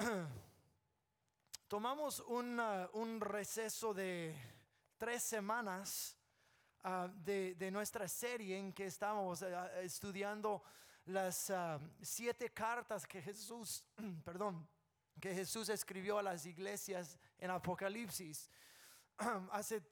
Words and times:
tomamos 1.68 2.20
un, 2.20 3.20
receso 3.20 3.92
de 3.92 4.34
tres 4.96 5.22
semanas 5.22 6.16
uh, 6.84 7.08
de, 7.14 7.54
de 7.54 7.70
nuestra 7.70 8.08
serie 8.08 8.56
en 8.56 8.72
que 8.72 8.86
estamos 8.86 9.42
uh, 9.42 9.46
estudiando 9.82 10.62
las 11.06 11.52
siete 12.02 12.50
cartas 12.50 13.06
que 13.06 13.20
Jesús, 13.20 13.84
perdón, 14.24 14.66
que 15.20 15.34
Jesús 15.34 15.68
escribió 15.68 16.18
a 16.18 16.22
las 16.22 16.46
iglesias 16.46 17.18
en 17.38 17.50
Apocalipsis. 17.50 18.48
hace, 19.50 19.82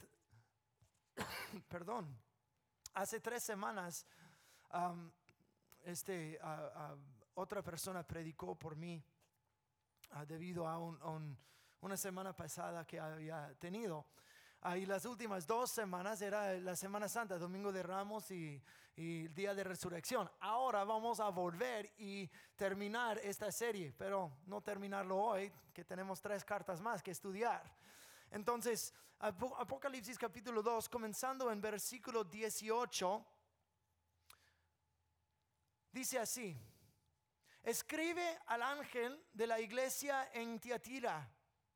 perdón, 1.68 2.16
hace 2.95 3.20
tres 3.20 3.43
semanas, 3.43 4.06
este, 5.84 6.38
otra 7.34 7.62
persona 7.62 8.02
predicó 8.02 8.54
por 8.54 8.77
mí 8.77 9.02
uh, 10.12 10.27
debido 10.27 10.66
a 10.66 10.79
una 11.80 11.96
semana 11.96 12.35
pasada 12.35 12.86
que 12.86 12.98
había 12.98 13.54
tenido. 13.58 14.07
y 14.76 14.86
las 14.86 15.04
últimas 15.04 15.46
dos 15.46 15.71
semanas 15.71 16.21
era 16.21 16.54
la 16.54 16.75
Semana 16.75 17.08
Santa, 17.08 17.39
Domingo 17.39 17.72
de 17.72 17.82
Ramos 17.82 18.31
y, 18.31 18.62
y, 18.96 19.26
el 19.26 19.34
Día 19.34 19.54
de 19.54 19.64
Resurrección. 19.64 20.31
Ahora 20.40 20.84
vamos 20.84 21.21
a 21.21 21.29
volver 21.29 21.93
y 21.98 22.29
terminar 22.57 23.18
esta 23.18 23.53
serie, 23.53 23.93
pero 23.96 24.39
no 24.46 24.61
terminarlo 24.61 25.17
hoy, 25.17 25.53
que 25.72 25.84
tenemos 25.84 26.20
tres 26.20 26.45
cartas 26.45 26.81
más 26.81 27.03
que 27.03 27.12
estudiar. 27.12 27.62
Entonces, 28.31 28.93
Apocalipsis 29.20 30.17
capítulo 30.17 30.62
2, 30.62 30.89
comenzando 30.89 31.50
en 31.50 31.61
versículo 31.61 32.22
18, 32.22 33.27
dice 35.91 36.19
así, 36.20 36.56
escribe 37.69 38.41
al 38.47 38.62
ángel 38.62 39.22
de 39.33 39.47
la 39.47 39.61
iglesia 39.61 40.31
en 40.33 40.59
Tiatira, 40.59 41.31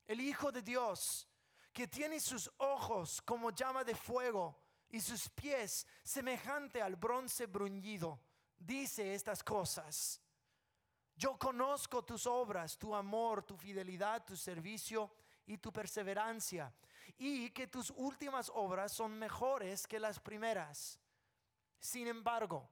el 0.07 0.21
Hijo 0.21 0.51
de 0.51 0.63
Dios, 0.63 1.29
que 1.73 1.87
tiene 1.87 2.19
sus 2.19 2.51
ojos 2.59 3.21
como 3.23 3.51
llama 3.51 3.85
de 3.85 3.95
fuego 3.95 4.59
y 4.89 5.01
sus 5.01 5.29
pies 5.29 5.87
semejante 6.03 6.81
al 6.81 6.97
bronce 6.97 7.47
bruñido. 7.47 8.21
Dice 8.59 9.15
estas 9.15 9.43
cosas. 9.45 10.21
Yo 11.15 11.39
conozco 11.39 12.03
tus 12.03 12.27
obras, 12.27 12.79
tu 12.79 12.95
amor, 12.95 13.43
tu 13.43 13.57
fidelidad, 13.57 14.25
tu 14.25 14.37
servicio 14.37 15.13
y 15.47 15.59
tu 15.59 15.73
perseverancia, 15.73 16.73
y 17.19 17.51
que 17.51 17.67
tus 17.67 17.91
últimas 17.91 18.51
obras 18.55 18.93
son 18.93 19.19
mejores 19.19 19.87
que 19.87 20.01
las 20.01 20.19
primeras. 20.19 20.99
Sin 21.79 22.07
embargo, 22.07 22.71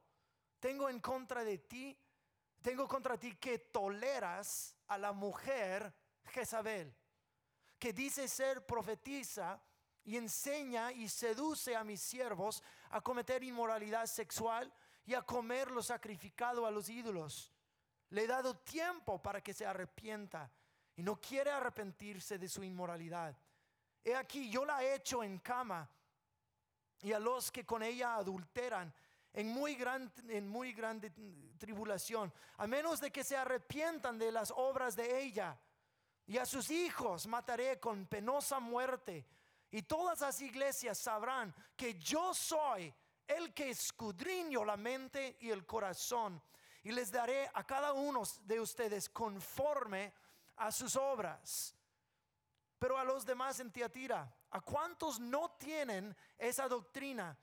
tengo 0.59 0.89
en 0.89 1.01
contra 1.01 1.45
de 1.45 1.59
ti, 1.59 1.99
tengo 2.63 2.87
contra 2.87 3.19
ti 3.19 3.37
que 3.37 3.59
toleras 3.59 4.77
a 4.89 4.99
la 4.99 5.13
mujer 5.13 5.93
Jezabel, 6.27 6.95
que 7.79 7.93
dice 7.93 8.29
ser 8.29 8.67
profetiza 8.67 9.61
y 10.05 10.17
enseña 10.17 10.93
y 10.93 11.09
seduce 11.09 11.77
a 11.77 11.85
mis 11.85 12.01
siervos 12.01 12.63
a 12.91 13.01
cometer 13.01 13.43
inmoralidad 13.43 14.07
sexual 14.07 14.73
y 15.07 15.15
a 15.15 15.23
comer 15.23 15.71
lo 15.71 15.83
sacrificado 15.83 16.67
a 16.67 16.71
los 16.71 16.89
ídolos. 16.89 17.53
Le 18.11 18.25
he 18.25 18.27
dado 18.27 18.57
tiempo 18.59 19.23
para 19.23 19.41
que 19.41 19.55
se 19.55 19.67
arrepienta 19.67 20.51
y 20.97 21.03
no 21.03 21.21
quiere 21.21 21.51
arrepentirse 21.51 22.39
de 22.39 22.49
su 22.49 22.63
inmoralidad. 22.63 23.37
He 24.05 24.15
aquí, 24.15 24.51
yo 24.51 24.65
la 24.65 24.83
he 24.83 24.95
hecho 24.95 25.23
en 25.23 25.39
cama 25.39 25.89
y 27.03 27.13
a 27.13 27.19
los 27.19 27.51
que 27.51 27.65
con 27.65 27.83
ella 27.83 28.17
adulteran 28.17 28.93
en 29.33 29.49
muy, 29.49 29.75
gran, 29.75 30.13
en 30.29 30.49
muy 30.49 30.73
grande 30.73 31.11
tribulación, 31.59 32.33
a 32.57 32.67
menos 32.67 33.01
de 33.01 33.11
que 33.11 33.25
se 33.25 33.37
arrepientan 33.37 34.19
de 34.19 34.33
las 34.33 34.51
obras 34.51 34.97
de 34.97 35.23
ella. 35.23 35.59
Y 36.27 36.39
a 36.39 36.47
sus 36.47 36.71
hijos 36.71 37.27
mataré 37.27 37.79
con 37.79 38.07
penosa 38.07 38.61
muerte. 38.61 39.27
Y 39.71 39.83
todas 39.83 40.21
las 40.21 40.41
iglesias 40.41 40.99
sabrán 40.99 41.55
que 41.77 41.95
yo 41.95 42.35
soy 42.35 42.93
el 43.27 43.55
que 43.55 43.71
escudriño 43.71 44.65
la 44.65 44.77
mente 44.77 45.37
y 45.41 45.51
el 45.51 45.65
corazón. 45.65 46.43
Y 46.83 46.93
les 46.93 47.13
daré 47.13 47.49
a 47.55 47.65
cada 47.65 47.93
uno 47.93 48.23
de 48.43 48.61
ustedes 48.61 49.09
conforme 49.09 50.13
a 50.57 50.73
sus 50.73 50.97
obras. 50.97 51.75
Pero 52.79 52.99
a 52.99 53.05
los 53.05 53.25
demás 53.25 53.61
en 53.61 53.71
Tiatira, 53.71 54.35
¿a 54.51 54.61
cuántos 54.61 55.21
no 55.21 55.51
tienen 55.59 56.17
esa 56.39 56.67
doctrina? 56.67 57.37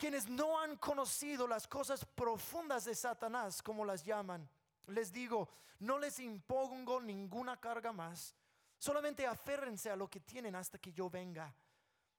Quienes 0.00 0.30
no 0.30 0.58
han 0.58 0.78
conocido 0.78 1.46
las 1.46 1.68
cosas 1.68 2.06
profundas 2.06 2.86
de 2.86 2.94
Satanás, 2.94 3.62
como 3.62 3.84
las 3.84 4.02
llaman, 4.02 4.48
les 4.86 5.12
digo, 5.12 5.50
no 5.80 5.98
les 5.98 6.18
impongo 6.20 7.02
ninguna 7.02 7.60
carga 7.60 7.92
más. 7.92 8.34
Solamente 8.78 9.26
aférrense 9.26 9.90
a 9.90 9.96
lo 9.96 10.08
que 10.08 10.20
tienen 10.20 10.56
hasta 10.56 10.78
que 10.78 10.90
yo 10.94 11.10
venga. 11.10 11.54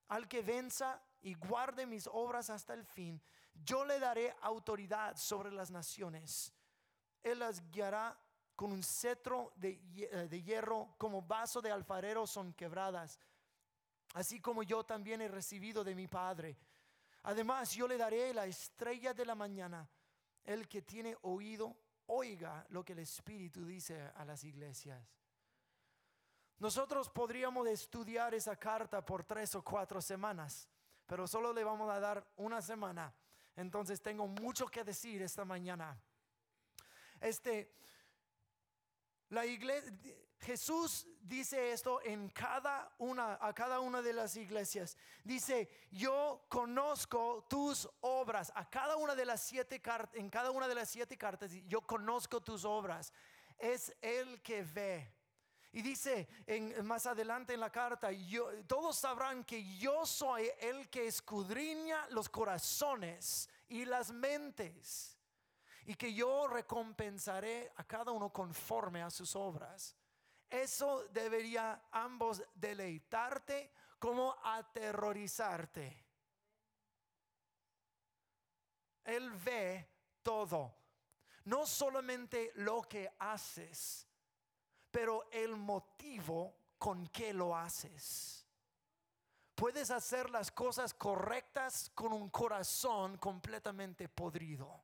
Al 0.09 0.27
que 0.27 0.43
venza 0.43 1.01
y 1.23 1.33
guarde 1.33 1.87
mis 1.87 2.05
obras 2.05 2.51
hasta 2.51 2.75
el 2.75 2.85
fin, 2.85 3.19
yo 3.65 3.83
le 3.83 3.97
daré 3.97 4.35
autoridad 4.41 5.17
sobre 5.17 5.51
las 5.51 5.71
naciones. 5.71 6.53
Él 7.23 7.39
las 7.39 7.67
guiará 7.71 8.15
con 8.55 8.71
un 8.71 8.83
cetro 8.83 9.53
eh, 9.59 10.27
de, 10.29 10.43
hierro, 10.43 10.93
como 10.99 11.23
vaso 11.23 11.63
de 11.63 11.71
alfarero 11.71 12.27
son 12.27 12.53
quebradas, 12.53 13.19
así 14.13 14.39
como 14.39 14.61
yo 14.61 14.83
también 14.83 15.19
he 15.23 15.27
recibido 15.27 15.83
de 15.83 15.95
mi 15.95 16.07
Padre. 16.07 16.55
Además, 17.23 17.73
yo 17.73 17.87
le 17.87 17.97
daré 17.97 18.33
la 18.33 18.45
estrella 18.45 19.13
de 19.13 19.25
la 19.25 19.35
mañana. 19.35 19.87
El 20.43 20.67
que 20.67 20.81
tiene 20.81 21.15
oído, 21.21 21.77
oiga 22.07 22.65
lo 22.69 22.83
que 22.83 22.93
el 22.93 22.99
Espíritu 22.99 23.65
dice 23.65 24.01
a 24.15 24.25
las 24.25 24.43
iglesias. 24.43 25.01
Nosotros 26.57 27.09
podríamos 27.09 27.67
estudiar 27.67 28.33
esa 28.33 28.55
carta 28.55 29.03
por 29.03 29.23
tres 29.23 29.55
o 29.55 29.63
cuatro 29.63 30.01
semanas, 30.01 30.67
pero 31.07 31.27
solo 31.27 31.53
le 31.53 31.63
vamos 31.63 31.89
a 31.89 31.99
dar 31.99 32.25
una 32.37 32.61
semana. 32.61 33.13
Entonces 33.55 34.01
tengo 34.01 34.27
mucho 34.27 34.67
que 34.67 34.83
decir 34.83 35.21
esta 35.21 35.43
mañana. 35.43 35.99
Este, 37.19 37.73
la 39.29 39.45
iglesia, 39.45 39.91
Jesús 40.41 41.07
dice 41.21 41.71
esto 41.71 42.01
en 42.01 42.29
cada 42.29 42.91
una, 42.97 43.37
a 43.39 43.53
cada 43.53 43.79
una 43.79 44.01
de 44.01 44.11
las 44.11 44.35
iglesias. 44.35 44.97
Dice, 45.23 45.69
yo 45.91 46.45
conozco 46.49 47.45
tus 47.47 47.87
obras. 48.01 48.51
A 48.55 48.67
cada 48.67 48.95
una 48.95 49.13
de 49.15 49.25
las 49.25 49.41
siete 49.41 49.79
en 50.13 50.29
cada 50.29 50.49
una 50.49 50.67
de 50.67 50.75
las 50.75 50.89
siete 50.89 51.17
cartas, 51.17 51.51
yo 51.67 51.81
conozco 51.81 52.41
tus 52.41 52.65
obras. 52.65 53.13
Es 53.59 53.95
el 54.01 54.41
que 54.41 54.63
ve. 54.63 55.13
Y 55.73 55.83
dice 55.83 56.27
en, 56.47 56.85
más 56.85 57.05
adelante 57.05 57.53
en 57.53 57.59
la 57.59 57.71
carta, 57.71 58.11
yo, 58.11 58.49
todos 58.65 58.97
sabrán 58.97 59.43
que 59.43 59.77
yo 59.77 60.05
soy 60.05 60.49
el 60.59 60.89
que 60.89 61.05
escudriña 61.05 62.07
los 62.09 62.27
corazones 62.29 63.47
y 63.69 63.85
las 63.85 64.11
mentes 64.11 65.17
y 65.85 65.95
que 65.95 66.13
yo 66.13 66.47
recompensaré 66.47 67.71
a 67.75 67.83
cada 67.83 68.11
uno 68.11 68.33
conforme 68.33 69.01
a 69.01 69.09
sus 69.09 69.35
obras. 69.35 69.95
Eso 70.51 71.07
debería 71.13 71.81
ambos 71.91 72.43
deleitarte 72.53 73.71
como 73.97 74.35
aterrorizarte. 74.43 76.05
Él 79.05 79.31
ve 79.31 79.87
todo, 80.21 80.75
no 81.45 81.65
solamente 81.65 82.51
lo 82.55 82.81
que 82.81 83.09
haces, 83.17 84.05
pero 84.91 85.29
el 85.31 85.55
motivo 85.55 86.53
con 86.77 87.07
que 87.07 87.33
lo 87.33 87.55
haces. 87.55 88.45
Puedes 89.55 89.89
hacer 89.89 90.29
las 90.31 90.51
cosas 90.51 90.93
correctas 90.93 91.89
con 91.95 92.11
un 92.11 92.29
corazón 92.29 93.17
completamente 93.17 94.09
podrido. 94.09 94.83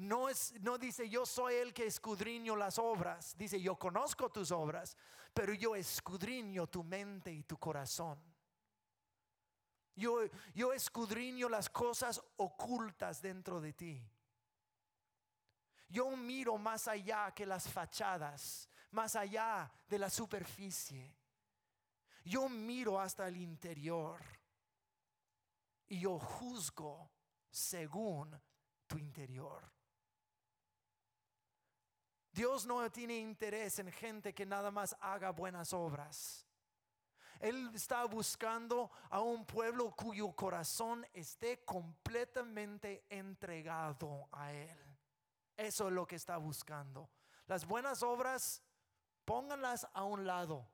No, 0.00 0.30
es, 0.30 0.54
no 0.62 0.78
dice 0.78 1.10
yo 1.10 1.26
soy 1.26 1.56
el 1.56 1.74
que 1.74 1.84
escudriño 1.84 2.56
las 2.56 2.78
obras, 2.78 3.36
dice 3.36 3.60
yo 3.60 3.76
conozco 3.76 4.30
tus 4.30 4.50
obras, 4.50 4.96
pero 5.34 5.52
yo 5.52 5.76
escudriño 5.76 6.66
tu 6.68 6.82
mente 6.82 7.30
y 7.30 7.42
tu 7.42 7.58
corazón. 7.58 8.18
Yo, 9.94 10.22
yo 10.54 10.72
escudriño 10.72 11.50
las 11.50 11.68
cosas 11.68 12.22
ocultas 12.38 13.20
dentro 13.20 13.60
de 13.60 13.74
ti. 13.74 14.02
Yo 15.86 16.16
miro 16.16 16.56
más 16.56 16.88
allá 16.88 17.34
que 17.34 17.44
las 17.44 17.68
fachadas, 17.68 18.70
más 18.92 19.16
allá 19.16 19.70
de 19.86 19.98
la 19.98 20.08
superficie. 20.08 21.14
Yo 22.24 22.48
miro 22.48 22.98
hasta 22.98 23.28
el 23.28 23.36
interior 23.36 24.18
y 25.88 26.00
yo 26.00 26.18
juzgo 26.18 27.10
según 27.50 28.40
tu 28.86 28.96
interior. 28.96 29.79
Dios 32.40 32.64
no 32.64 32.90
tiene 32.90 33.18
interés 33.18 33.80
en 33.80 33.92
gente 33.92 34.32
que 34.32 34.46
nada 34.46 34.70
más 34.70 34.96
haga 35.02 35.28
buenas 35.28 35.74
obras. 35.74 36.46
Él 37.38 37.70
está 37.74 38.06
buscando 38.06 38.90
a 39.10 39.20
un 39.20 39.44
pueblo 39.44 39.94
cuyo 39.94 40.32
corazón 40.32 41.06
esté 41.12 41.62
completamente 41.66 43.04
entregado 43.10 44.26
a 44.32 44.54
Él. 44.54 44.78
Eso 45.54 45.88
es 45.88 45.92
lo 45.92 46.06
que 46.06 46.16
está 46.16 46.38
buscando. 46.38 47.10
Las 47.46 47.66
buenas 47.66 48.02
obras, 48.02 48.62
pónganlas 49.26 49.86
a 49.92 50.04
un 50.04 50.26
lado. 50.26 50.66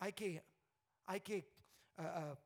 Hay 0.00 0.12
que, 0.12 0.44
hay 1.06 1.22
que 1.22 1.50
ah, 1.96 2.34
ah, 2.34 2.38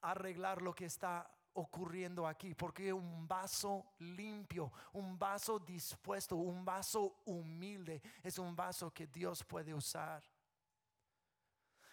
arreglar 0.00 0.62
lo 0.62 0.74
que 0.74 0.86
está 0.86 1.30
ocurriendo 1.54 2.26
aquí, 2.26 2.54
porque 2.54 2.92
un 2.92 3.26
vaso 3.26 3.94
limpio, 3.98 4.72
un 4.92 5.18
vaso 5.18 5.58
dispuesto, 5.58 6.36
un 6.36 6.64
vaso 6.64 7.22
humilde, 7.26 8.02
es 8.22 8.38
un 8.38 8.54
vaso 8.54 8.92
que 8.92 9.06
Dios 9.06 9.44
puede 9.44 9.74
usar. 9.74 10.22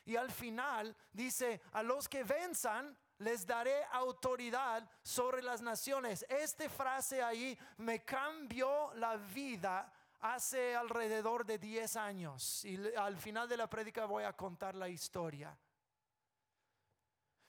Y 0.05 0.15
al 0.15 0.31
final 0.31 0.95
dice, 1.11 1.61
a 1.73 1.83
los 1.83 2.09
que 2.09 2.23
venzan, 2.23 2.97
les 3.19 3.45
daré 3.45 3.83
autoridad 3.91 4.87
sobre 5.03 5.43
las 5.43 5.61
naciones. 5.61 6.25
Esta 6.27 6.67
frase 6.69 7.21
ahí 7.21 7.57
me 7.77 8.03
cambió 8.03 8.91
la 8.95 9.15
vida 9.15 9.93
hace 10.21 10.75
alrededor 10.75 11.45
de 11.45 11.57
10 11.57 11.95
años. 11.97 12.65
Y 12.65 12.79
al 12.95 13.17
final 13.17 13.47
de 13.47 13.57
la 13.57 13.69
prédica 13.69 14.05
voy 14.05 14.23
a 14.23 14.33
contar 14.33 14.75
la 14.75 14.89
historia. 14.89 15.55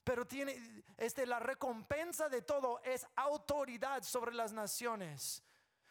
Pero 0.04 0.26
tiene, 0.26 0.84
este, 0.96 1.26
la 1.26 1.38
recompensa 1.38 2.28
de 2.28 2.42
todo 2.42 2.80
es 2.84 3.06
autoridad 3.16 4.02
sobre 4.02 4.34
las 4.34 4.52
naciones. 4.52 5.42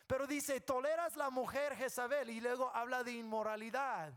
Pero 0.07 0.27
dice, 0.27 0.59
toleras 0.59 1.15
la 1.15 1.29
mujer 1.29 1.75
Jezabel 1.75 2.29
y 2.29 2.41
luego 2.41 2.69
habla 2.75 3.03
de 3.03 3.13
inmoralidad. 3.13 4.13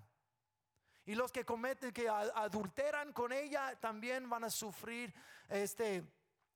Y 1.07 1.15
los 1.15 1.31
que 1.31 1.45
cometen, 1.45 1.93
que 1.93 2.09
adulteran 2.09 3.13
con 3.13 3.33
ella, 3.33 3.79
también 3.79 4.29
van 4.29 4.45
a 4.45 4.51
sufrir 4.51 5.15
este, 5.49 6.03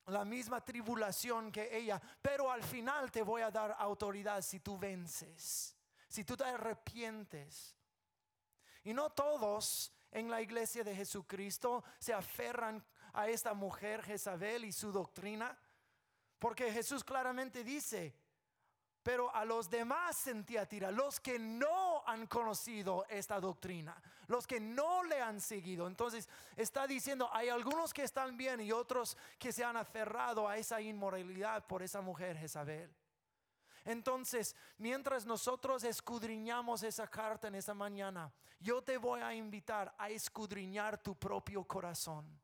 la 0.07 0.25
misma 0.25 0.65
tribulación 0.65 1.53
que 1.53 1.77
ella. 1.77 2.01
Pero 2.21 2.51
al 2.51 2.63
final 2.63 3.13
te 3.13 3.23
voy 3.23 3.43
a 3.43 3.51
dar 3.51 3.77
autoridad 3.79 4.43
si 4.43 4.59
tú 4.59 4.79
vences, 4.79 5.77
si 6.09 6.25
tú 6.25 6.37
te 6.37 6.45
arrepientes. 6.45 7.77
Y 8.83 8.95
no 8.95 9.11
todos 9.11 9.93
en 10.11 10.31
la 10.31 10.41
iglesia 10.41 10.83
de 10.83 10.97
Jesucristo 10.97 11.85
se 11.99 12.15
aferran 12.15 12.85
a 13.19 13.29
esta 13.29 13.53
mujer 13.53 14.01
Jezabel 14.05 14.65
y 14.65 14.71
su 14.71 14.93
doctrina? 14.93 15.59
Porque 16.39 16.73
Jesús 16.73 17.03
claramente 17.03 17.65
dice, 17.65 18.15
pero 19.03 19.35
a 19.35 19.45
los 19.45 19.69
demás 19.69 20.25
en 20.29 20.45
tira 20.45 20.93
los 20.93 21.19
que 21.19 21.37
no 21.37 22.05
han 22.07 22.29
conocido 22.29 23.05
esta 23.09 23.41
doctrina, 23.41 24.01
los 24.29 24.47
que 24.47 24.61
no 24.61 25.03
le 25.03 25.21
han 25.21 25.41
seguido. 25.41 25.89
Entonces 25.89 26.29
está 26.55 26.87
diciendo, 26.87 27.29
hay 27.33 27.49
algunos 27.49 27.93
que 27.93 28.05
están 28.05 28.37
bien 28.37 28.61
y 28.61 28.71
otros 28.71 29.17
que 29.37 29.53
se 29.53 29.65
han 29.65 29.77
aferrado 29.77 30.49
a 30.49 30.57
esa 30.57 30.81
inmoralidad 30.81 31.67
por 31.67 31.83
esa 31.83 32.01
mujer 32.01 32.37
Jezabel. 32.37 32.95
Entonces, 33.85 34.55
mientras 34.77 35.27
nosotros 35.27 35.83
escudriñamos 35.83 36.85
esa 36.85 37.09
carta 37.09 37.49
en 37.49 37.57
esa 37.57 37.75
mañana, 37.75 38.33
yo 38.61 38.81
te 38.83 38.97
voy 38.97 39.23
a 39.23 39.35
invitar 39.35 39.93
a 39.99 40.09
escudriñar 40.09 41.03
tu 41.03 41.17
propio 41.17 41.65
corazón 41.65 42.39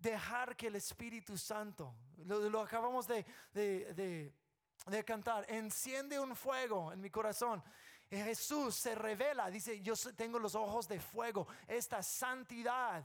dejar 0.00 0.56
que 0.56 0.68
el 0.68 0.76
Espíritu 0.76 1.36
Santo, 1.36 1.94
lo, 2.24 2.60
acabamos 2.60 3.06
de, 3.06 3.24
de, 3.52 5.04
cantar, 5.04 5.44
enciende 5.48 6.18
un 6.18 6.34
fuego 6.34 6.92
en 6.92 7.00
mi 7.00 7.10
corazón. 7.10 7.62
Jesús 8.10 8.74
se 8.74 8.94
revela, 8.94 9.50
dice, 9.50 9.80
yo 9.80 9.94
tengo 10.16 10.38
los 10.38 10.54
ojos 10.54 10.88
de 10.88 10.98
fuego, 10.98 11.46
esta 11.68 12.02
santidad. 12.02 13.04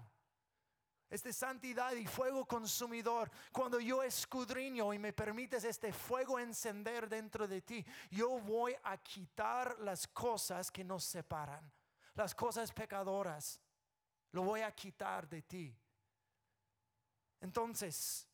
Esta 1.07 1.31
santidad 1.31 1.93
y 1.93 2.07
fuego 2.07 2.45
consumidor, 2.45 3.29
cuando 3.51 3.79
yo 3.79 4.01
escudriño 4.01 4.91
y 4.91 4.97
me 4.97 5.13
permites 5.13 5.63
este 5.63 5.93
fuego 5.93 6.39
encender 6.39 7.07
dentro 7.07 7.47
de 7.47 7.61
ti, 7.61 7.85
yo 8.09 8.39
voy 8.39 8.75
a 8.83 8.97
quitar 8.97 9.79
las 9.79 10.07
cosas 10.07 10.71
que 10.71 10.83
nos 10.83 11.03
separan, 11.03 11.71
las 12.15 12.33
cosas 12.33 12.71
pecadoras, 12.71 13.61
lo 14.31 14.41
voy 14.41 14.61
a 14.61 14.71
quitar 14.71 15.29
de 15.29 15.43
ti. 15.43 15.77
Entonces, 17.45 18.27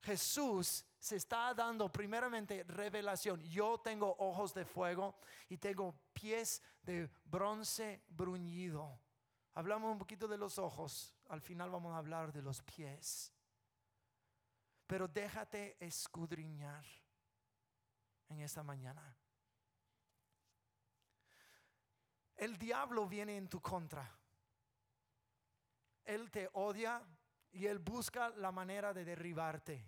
Jesús 0.00 0.86
se 0.98 1.16
está 1.16 1.52
dando 1.52 1.92
primeramente 1.92 2.64
revelación. 2.64 3.38
Yo 3.42 3.78
tengo 3.80 4.16
ojos 4.18 4.54
de 4.54 4.64
fuego 4.64 5.14
y 5.50 5.58
tengo 5.58 5.94
pies 6.14 6.62
de 6.80 7.10
bronce 7.26 8.02
bruñido. 8.08 8.98
Hablamos 9.52 9.92
un 9.92 9.98
poquito 9.98 10.26
de 10.26 10.38
los 10.38 10.58
ojos, 10.58 11.14
al 11.28 11.42
final 11.42 11.70
vamos 11.70 11.92
a 11.92 11.98
hablar 11.98 12.32
de 12.32 12.40
los 12.40 12.62
pies. 12.62 13.30
Pero 14.86 15.06
déjate 15.06 15.76
escudriñar 15.78 16.86
en 18.30 18.40
esta 18.40 18.62
mañana. 18.62 19.18
El 22.36 22.56
diablo 22.56 23.06
viene 23.06 23.36
en 23.36 23.50
tu 23.50 23.60
contra. 23.60 24.10
Él 26.06 26.30
te 26.30 26.48
odia 26.54 27.06
y 27.52 27.66
Él 27.66 27.78
busca 27.78 28.30
la 28.30 28.52
manera 28.52 28.92
de 28.92 29.04
derribarte. 29.04 29.84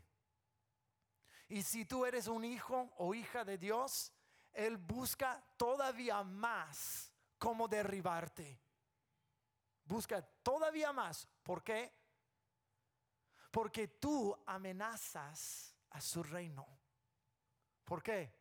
Y 1.49 1.62
si 1.62 1.85
tú 1.85 2.05
eres 2.06 2.29
un 2.29 2.44
hijo 2.44 2.93
o 2.97 3.14
hija 3.14 3.44
de 3.44 3.59
Dios, 3.59 4.12
Él 4.53 4.76
busca 4.76 5.44
todavía 5.56 6.23
más 6.23 7.12
cómo 7.38 7.69
derribarte. 7.69 8.61
Busca 9.85 10.23
todavía 10.23 10.93
más. 10.93 11.29
¿Por 11.43 11.62
qué? 11.62 11.93
Porque 13.50 13.88
tú 13.88 14.35
amenazas 14.47 15.76
a 15.91 16.00
su 16.00 16.23
reino. 16.23 16.67
¿Por 17.85 18.03
qué? 18.03 18.35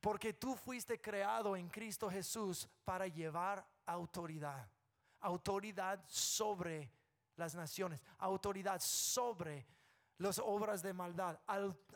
Porque 0.00 0.34
tú 0.34 0.54
fuiste 0.54 1.00
creado 1.00 1.56
en 1.56 1.68
Cristo 1.68 2.08
Jesús 2.08 2.68
para 2.84 3.08
llevar 3.08 3.66
autoridad. 3.86 4.70
Autoridad 5.20 6.04
sobre 6.06 6.92
las 7.36 7.54
naciones, 7.54 8.00
autoridad 8.18 8.80
sobre 8.80 9.66
las 10.18 10.38
obras 10.38 10.82
de 10.82 10.92
maldad, 10.92 11.38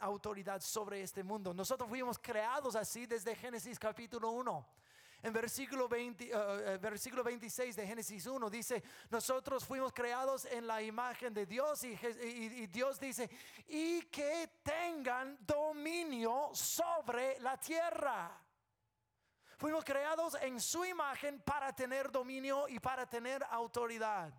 autoridad 0.00 0.60
sobre 0.60 1.02
este 1.02 1.22
mundo. 1.24 1.54
Nosotros 1.54 1.88
fuimos 1.88 2.18
creados 2.18 2.76
así 2.76 3.06
desde 3.06 3.34
Génesis 3.34 3.78
capítulo 3.78 4.30
1. 4.30 4.66
En 5.22 5.32
versículo, 5.34 5.86
20, 5.86 6.24
eh, 6.24 6.30
eh, 6.32 6.78
versículo 6.80 7.22
26 7.22 7.76
de 7.76 7.86
Génesis 7.86 8.26
1 8.26 8.48
dice, 8.48 8.82
nosotros 9.10 9.66
fuimos 9.66 9.92
creados 9.92 10.46
en 10.46 10.66
la 10.66 10.80
imagen 10.80 11.34
de 11.34 11.44
Dios 11.44 11.84
y, 11.84 11.98
y 12.22 12.66
Dios 12.68 12.98
dice, 12.98 13.28
y 13.68 14.02
que 14.02 14.50
tengan 14.62 15.36
dominio 15.40 16.50
sobre 16.54 17.38
la 17.40 17.58
tierra. 17.58 18.42
Fuimos 19.58 19.84
creados 19.84 20.38
en 20.40 20.58
su 20.58 20.86
imagen 20.86 21.42
para 21.42 21.74
tener 21.74 22.10
dominio 22.10 22.66
y 22.66 22.80
para 22.80 23.06
tener 23.06 23.44
autoridad. 23.50 24.32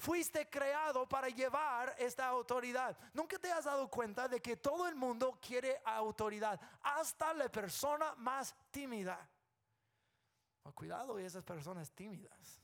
Fuiste 0.00 0.48
creado 0.48 1.06
para 1.06 1.28
llevar 1.28 1.94
esta 1.98 2.26
autoridad. 2.26 2.96
¿Nunca 3.12 3.38
te 3.38 3.52
has 3.52 3.66
dado 3.66 3.86
cuenta 3.90 4.28
de 4.28 4.40
que 4.40 4.56
todo 4.56 4.88
el 4.88 4.94
mundo 4.94 5.38
quiere 5.46 5.78
autoridad? 5.84 6.58
Hasta 6.80 7.34
la 7.34 7.50
persona 7.50 8.14
más 8.16 8.56
tímida. 8.70 9.28
Oh, 10.62 10.72
cuidado 10.72 11.20
y 11.20 11.24
esas 11.24 11.44
personas 11.44 11.90
tímidas. 11.90 12.62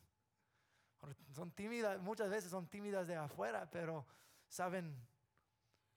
Son 1.35 1.51
tímidas, 1.51 2.01
muchas 2.01 2.31
veces 2.31 2.51
son 2.51 2.69
tímidas 2.69 3.07
de 3.07 3.17
afuera, 3.17 3.69
pero 3.71 4.07
saben 4.49 4.99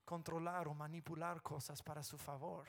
controlar 0.04 0.68
o 0.68 0.74
manipular 0.74 1.42
cosas 1.42 1.82
para 1.82 2.04
su 2.04 2.18
favor. 2.18 2.68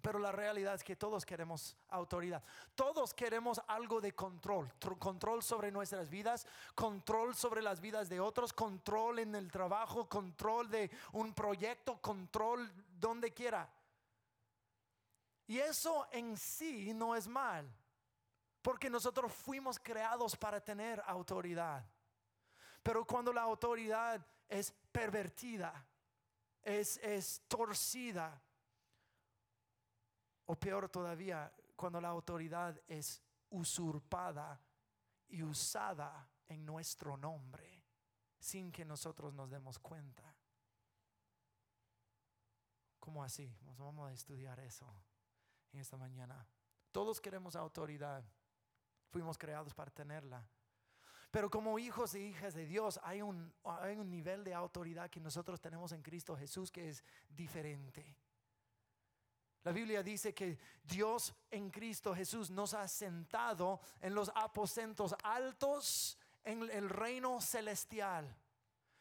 Pero 0.00 0.18
la 0.18 0.32
realidad 0.32 0.74
es 0.74 0.84
que 0.84 0.96
todos 0.96 1.26
queremos 1.26 1.76
autoridad. 1.88 2.42
Todos 2.74 3.12
queremos 3.12 3.60
algo 3.66 4.00
de 4.00 4.12
control. 4.12 4.72
Control 4.98 5.42
sobre 5.42 5.70
nuestras 5.70 6.08
vidas, 6.08 6.46
control 6.74 7.34
sobre 7.34 7.62
las 7.62 7.80
vidas 7.80 8.08
de 8.08 8.20
otros, 8.20 8.52
control 8.52 9.18
en 9.18 9.34
el 9.34 9.50
trabajo, 9.50 10.08
control 10.08 10.70
de 10.70 10.90
un 11.12 11.34
proyecto, 11.34 12.00
control 12.00 12.70
donde 12.98 13.32
quiera. 13.32 13.68
Y 15.46 15.58
eso 15.58 16.06
en 16.12 16.36
sí 16.36 16.94
no 16.94 17.14
es 17.14 17.26
mal. 17.26 17.68
Porque 18.62 18.88
nosotros 18.88 19.32
fuimos 19.32 19.78
creados 19.78 20.36
para 20.36 20.60
tener 20.60 21.02
autoridad. 21.06 21.84
Pero 22.82 23.04
cuando 23.04 23.32
la 23.32 23.42
autoridad 23.42 24.24
es 24.48 24.72
pervertida, 24.92 25.86
es, 26.62 26.98
es 26.98 27.42
torcida, 27.48 28.40
o 30.50 30.56
peor 30.56 30.88
todavía, 30.88 31.52
cuando 31.76 32.00
la 32.00 32.08
autoridad 32.08 32.76
es 32.88 33.22
usurpada 33.50 34.60
y 35.28 35.44
usada 35.44 36.28
en 36.48 36.66
nuestro 36.66 37.16
nombre 37.16 37.84
sin 38.36 38.72
que 38.72 38.84
nosotros 38.84 39.32
nos 39.32 39.48
demos 39.48 39.78
cuenta. 39.78 40.34
¿Cómo 42.98 43.22
así? 43.22 43.56
Vamos 43.78 44.10
a 44.10 44.12
estudiar 44.12 44.58
eso 44.58 44.92
en 45.72 45.78
esta 45.78 45.96
mañana. 45.96 46.44
Todos 46.90 47.20
queremos 47.20 47.54
autoridad. 47.54 48.24
Fuimos 49.10 49.38
creados 49.38 49.72
para 49.72 49.92
tenerla. 49.92 50.44
Pero 51.30 51.48
como 51.48 51.78
hijos 51.78 52.12
e 52.14 52.22
hijas 52.22 52.54
de 52.54 52.66
Dios 52.66 52.98
hay 53.04 53.22
un, 53.22 53.54
hay 53.62 53.96
un 53.96 54.10
nivel 54.10 54.42
de 54.42 54.52
autoridad 54.52 55.10
que 55.10 55.20
nosotros 55.20 55.60
tenemos 55.60 55.92
en 55.92 56.02
Cristo 56.02 56.36
Jesús 56.36 56.72
que 56.72 56.88
es 56.88 57.04
diferente. 57.28 58.16
La 59.62 59.72
Biblia 59.72 60.02
dice 60.02 60.32
que 60.34 60.58
Dios 60.82 61.34
en 61.50 61.70
Cristo 61.70 62.14
Jesús 62.14 62.50
nos 62.50 62.72
ha 62.72 62.88
sentado 62.88 63.80
en 64.00 64.14
los 64.14 64.30
aposentos 64.34 65.14
altos 65.22 66.18
en 66.44 66.70
el 66.70 66.88
reino 66.88 67.40
celestial. 67.40 68.34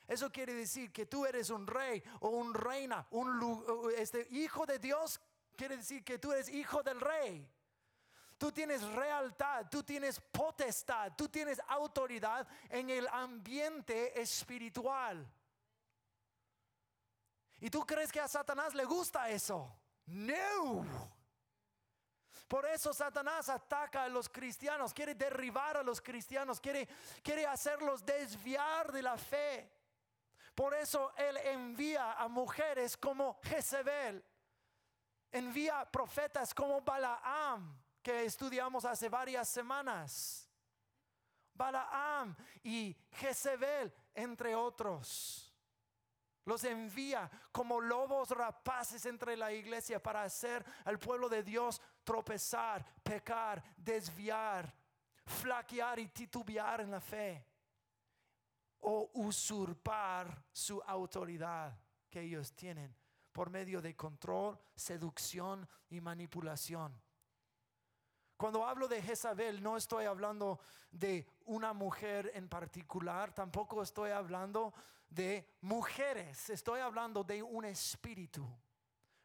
Eso 0.05 0.31
quiere 0.31 0.53
decir 0.53 0.91
que 0.91 1.05
tú 1.05 1.25
eres 1.25 1.49
un 1.49 1.65
rey 1.67 2.03
o 2.21 2.29
un 2.29 2.53
reina, 2.53 3.07
un 3.11 3.91
este, 3.95 4.27
hijo 4.31 4.65
de 4.65 4.79
Dios. 4.79 5.21
Quiere 5.55 5.77
decir 5.77 6.03
que 6.03 6.17
tú 6.17 6.33
eres 6.33 6.49
hijo 6.49 6.83
del 6.83 6.99
rey. 6.99 7.47
Tú 8.37 8.51
tienes 8.51 8.81
realtad, 8.83 9.67
tú 9.69 9.83
tienes 9.83 10.19
potestad, 10.19 11.13
tú 11.15 11.27
tienes 11.29 11.61
autoridad 11.67 12.47
en 12.69 12.89
el 12.89 13.07
ambiente 13.09 14.19
espiritual. 14.19 15.29
¿Y 17.59 17.69
tú 17.69 17.85
crees 17.85 18.11
que 18.11 18.21
a 18.21 18.27
Satanás 18.27 18.73
le 18.73 18.85
gusta 18.85 19.29
eso? 19.29 19.78
No. 20.09 20.85
Por 22.47 22.65
eso 22.65 22.91
Satanás 22.93 23.47
ataca 23.47 24.05
a 24.05 24.09
los 24.09 24.27
cristianos, 24.27 24.91
quiere 24.91 25.13
derribar 25.13 25.77
a 25.77 25.83
los 25.83 26.01
cristianos, 26.01 26.59
quiere, 26.59 26.87
quiere 27.21 27.45
hacerlos 27.45 28.03
desviar 28.03 28.91
de 28.91 29.03
la 29.03 29.17
fe. 29.17 29.71
Por 30.55 30.73
eso 30.73 31.13
Él 31.15 31.37
envía 31.37 32.13
a 32.13 32.27
mujeres 32.27 32.97
como 32.97 33.39
Jezebel, 33.43 34.25
envía 35.31 35.85
profetas 35.91 36.53
como 36.53 36.81
Balaam, 36.81 37.79
que 38.01 38.25
estudiamos 38.25 38.83
hace 38.83 39.09
varias 39.09 39.47
semanas. 39.47 40.49
Balaam 41.53 42.35
y 42.63 42.97
Jezebel, 43.11 43.93
entre 44.15 44.55
otros. 44.55 45.48
Los 46.45 46.63
envía 46.63 47.29
como 47.51 47.79
lobos 47.79 48.31
rapaces 48.31 49.05
entre 49.05 49.35
la 49.37 49.51
iglesia 49.51 50.01
para 50.01 50.23
hacer 50.23 50.65
al 50.85 50.97
pueblo 50.97 51.29
de 51.29 51.43
Dios 51.43 51.81
tropezar, 52.03 52.85
pecar, 53.03 53.63
desviar, 53.77 54.73
flaquear 55.25 55.99
y 55.99 56.07
titubear 56.07 56.81
en 56.81 56.91
la 56.91 57.01
fe 57.01 57.45
o 58.81 59.11
usurpar 59.13 60.43
su 60.51 60.81
autoridad 60.81 61.77
que 62.09 62.21
ellos 62.21 62.53
tienen 62.53 62.95
por 63.31 63.49
medio 63.49 63.81
de 63.81 63.95
control, 63.95 64.59
seducción 64.75 65.67
y 65.89 66.01
manipulación. 66.01 66.99
Cuando 68.35 68.65
hablo 68.65 68.87
de 68.87 69.01
Jezabel, 69.01 69.61
no 69.61 69.75
estoy 69.75 70.05
hablando 70.05 70.59
de 70.91 71.27
una 71.45 71.73
mujer 71.73 72.31
en 72.33 72.47
particular, 72.47 73.33
tampoco 73.33 73.83
estoy 73.83 74.11
hablando 74.11 74.73
de 75.09 75.57
mujeres, 75.61 76.49
estoy 76.49 76.79
hablando 76.79 77.23
de 77.23 77.41
un 77.41 77.65
espíritu. 77.65 78.47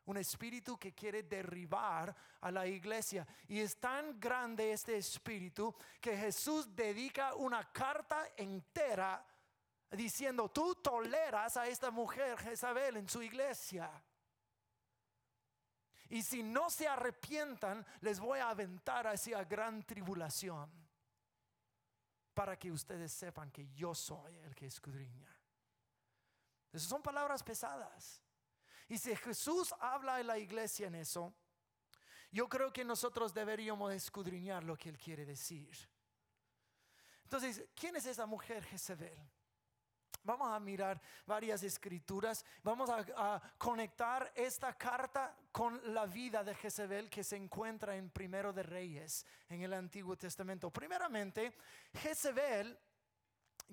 Un 0.07 0.19
espíritu 0.19 0.79
que 0.79 0.95
quiere 0.95 1.23
derribar 1.23 2.15
a 2.43 2.51
la 2.51 2.67
iglesia. 2.67 3.27
Y 3.49 3.61
es 3.61 3.79
tan 3.81 4.21
grande 4.21 4.73
este 4.73 4.97
espíritu 4.99 5.75
que 6.01 6.17
Jesús 6.17 6.75
dedica 6.77 7.35
una 7.35 7.73
carta 7.73 8.29
entera 8.37 9.25
diciendo, 9.91 10.51
tú 10.51 10.75
toleras 10.77 11.57
a 11.57 11.67
esta 11.67 11.91
mujer 11.91 12.39
Jezabel 12.39 12.99
en 12.99 13.09
su 13.09 13.23
iglesia. 13.23 13.91
Y 16.11 16.23
si 16.23 16.43
no 16.43 16.69
se 16.69 16.87
arrepientan, 16.87 17.85
les 18.01 18.21
voy 18.21 18.39
a 18.39 18.51
aventar 18.51 19.07
hacia 19.07 19.43
gran 19.45 19.83
tribulación. 19.85 20.71
Para 22.35 22.59
que 22.59 22.71
ustedes 22.71 23.13
sepan 23.13 23.51
que 23.51 23.69
yo 23.73 23.95
soy 23.95 24.37
el 24.39 24.55
que 24.55 24.67
escudriña. 24.67 25.34
Esas 26.75 26.89
son 26.89 27.03
palabras 27.03 27.43
pesadas. 27.43 28.21
Y 28.89 28.99
si 28.99 29.15
Jesús 29.15 29.73
habla 29.79 30.21
en 30.21 30.27
la 30.27 30.39
iglesia 30.39 30.89
en 30.89 30.97
eso, 30.97 31.33
yo 32.33 32.49
creo 32.49 32.73
que 32.73 32.85
nosotros 32.85 33.33
deberíamos 33.33 33.95
escudriñar 33.95 34.65
lo 34.65 34.77
que 34.77 34.89
Él 34.89 34.99
quiere 34.99 35.25
decir. 35.25 35.71
Entonces, 37.23 37.65
¿quién 37.75 37.95
es 37.95 38.07
esa 38.07 38.27
mujer 38.27 38.65
Jezebel? 38.65 39.17
Vamos 40.25 40.49
a 40.49 40.59
mirar 40.59 41.01
varias 41.27 41.63
escrituras, 41.63 42.45
vamos 42.63 42.91
a, 42.91 43.41
conectar 43.59 44.33
esta 44.35 44.77
carta 44.77 45.37
con 45.53 45.81
la 45.95 46.07
vida 46.07 46.43
de 46.43 46.55
Jezebel 46.55 47.09
que 47.09 47.23
se 47.23 47.37
encuentra 47.37 47.95
en 47.95 48.11
Primero 48.11 48.53
de 48.53 48.63
Reyes, 48.63 49.25
en 49.49 49.63
el 49.63 49.75
Antiguo 49.75 50.17
Testamento. 50.17 50.71
Primeramente, 50.71 51.55
Jezebel 51.93 52.77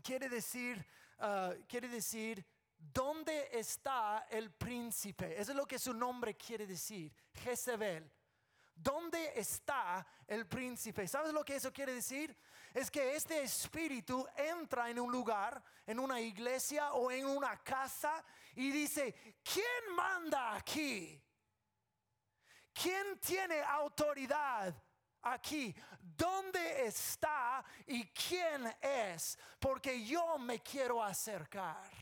quiere 0.04 0.30
decir, 0.30 0.86
ah, 1.20 1.54
quiere 1.68 1.88
decir 1.88 2.46
¿dónde 2.94 3.50
está 3.52 4.28
el 4.30 4.52
príncipe? 4.52 5.40
Eso 5.40 5.52
es 5.52 5.58
lo 5.58 5.66
que 5.66 5.78
su 5.78 5.94
nombre 5.94 6.36
quiere 6.36 6.66
decir, 6.66 7.14
Jezebel. 7.34 8.12
¿Dónde 8.74 9.34
está 9.36 10.06
el 10.26 10.48
príncipe? 10.48 11.08
¿Sabes 11.08 11.34
lo 11.34 11.46
que 11.46 11.56
eso 11.56 11.72
quiere 11.72 11.94
decir? 11.94 12.36
Es 12.74 12.90
que 12.90 13.16
este 13.16 13.44
espíritu 13.44 14.26
entra 14.36 14.90
en 14.90 15.00
un 15.00 15.12
lugar, 15.12 15.62
en 15.86 16.00
una 16.00 16.20
iglesia 16.20 16.94
o 16.94 17.12
en 17.12 17.26
una 17.28 17.62
casa 17.62 18.24
y 18.56 18.72
dice, 18.72 19.14
¿quién 19.44 19.96
manda 19.96 20.56
aquí? 20.56 21.22
¿Quién 22.74 23.20
tiene 23.20 23.62
autoridad 23.62 24.74
aquí? 25.22 25.76
¿Dónde 26.02 26.86
está 26.86 27.64
y 27.86 28.06
quién 28.08 28.74
es? 28.82 29.38
Porque 29.60 30.04
yo 30.04 30.40
me 30.40 30.60
quiero 30.62 31.04
acercar. 31.04 32.01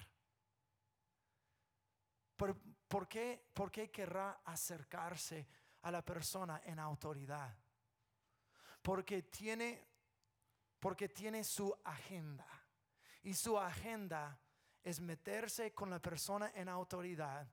¿Por, 2.39 3.07
qué, 3.09 3.49
¿Por 3.53 3.69
qué 3.69 3.91
querrá 3.91 4.41
acercarse 4.45 5.45
a 5.81 5.91
la 5.91 6.01
persona 6.01 6.61
en 6.63 6.79
autoridad? 6.79 7.53
Porque 8.81 9.23
tiene, 9.23 9.85
porque 10.79 11.09
tiene 11.09 11.43
su 11.43 11.75
agenda. 11.83 12.47
Y 13.23 13.33
su 13.33 13.59
agenda 13.59 14.39
es 14.81 15.01
meterse 15.01 15.73
con 15.73 15.89
la 15.89 16.01
persona 16.01 16.53
en 16.55 16.69
autoridad 16.69 17.45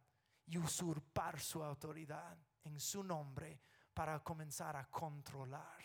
y 0.47 0.57
usurpar 0.57 1.41
su 1.41 1.65
autoridad 1.65 2.39
en 2.63 2.79
su 2.79 3.03
nombre 3.03 3.61
para 3.93 4.23
comenzar 4.23 4.77
a 4.77 4.89
controlar. 4.89 5.83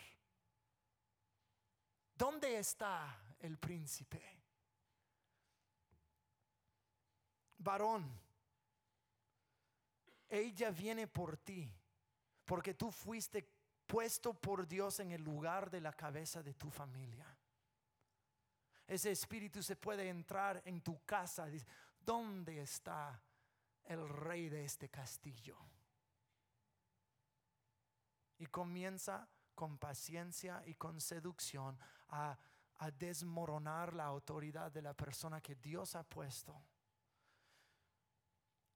¿Dónde 2.14 2.56
está 2.56 3.34
el 3.40 3.58
príncipe? 3.58 4.22
Varón, 7.58 8.21
ella 10.32 10.70
viene 10.70 11.06
por 11.06 11.36
ti, 11.36 11.70
porque 12.46 12.72
tú 12.72 12.90
fuiste 12.90 13.46
puesto 13.86 14.32
por 14.32 14.66
Dios 14.66 14.98
en 15.00 15.12
el 15.12 15.22
lugar 15.22 15.70
de 15.70 15.82
la 15.82 15.92
cabeza 15.92 16.42
de 16.42 16.54
tu 16.54 16.70
familia. 16.70 17.26
Ese 18.86 19.10
espíritu 19.10 19.62
se 19.62 19.76
puede 19.76 20.08
entrar 20.08 20.62
en 20.64 20.80
tu 20.80 21.04
casa. 21.04 21.46
Dice, 21.46 21.66
¿dónde 22.00 22.62
está 22.62 23.22
el 23.84 24.08
rey 24.08 24.48
de 24.48 24.64
este 24.64 24.88
castillo? 24.88 25.58
Y 28.38 28.46
comienza 28.46 29.28
con 29.54 29.76
paciencia 29.76 30.62
y 30.64 30.74
con 30.76 30.98
seducción 30.98 31.78
a, 32.08 32.38
a 32.78 32.90
desmoronar 32.90 33.92
la 33.92 34.06
autoridad 34.06 34.72
de 34.72 34.80
la 34.80 34.94
persona 34.94 35.42
que 35.42 35.56
Dios 35.56 35.94
ha 35.94 36.02
puesto 36.02 36.71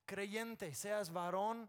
creyente, 0.07 0.75
seas 0.75 1.13
varón 1.13 1.69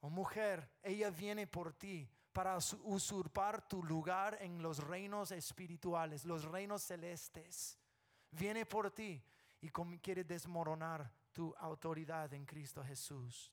o 0.00 0.08
mujer, 0.08 0.70
ella 0.82 1.10
viene 1.10 1.46
por 1.46 1.72
ti 1.72 2.08
para 2.32 2.56
usurpar 2.56 3.68
tu 3.68 3.82
lugar 3.82 4.38
en 4.40 4.62
los 4.62 4.78
reinos 4.78 5.30
espirituales, 5.30 6.24
los 6.24 6.44
reinos 6.44 6.82
celestes. 6.82 7.78
Viene 8.30 8.66
por 8.66 8.90
ti 8.90 9.22
y 9.60 9.70
quiere 9.70 10.24
desmoronar 10.24 11.10
tu 11.32 11.54
autoridad 11.58 12.32
en 12.34 12.44
Cristo 12.44 12.82
Jesús. 12.84 13.52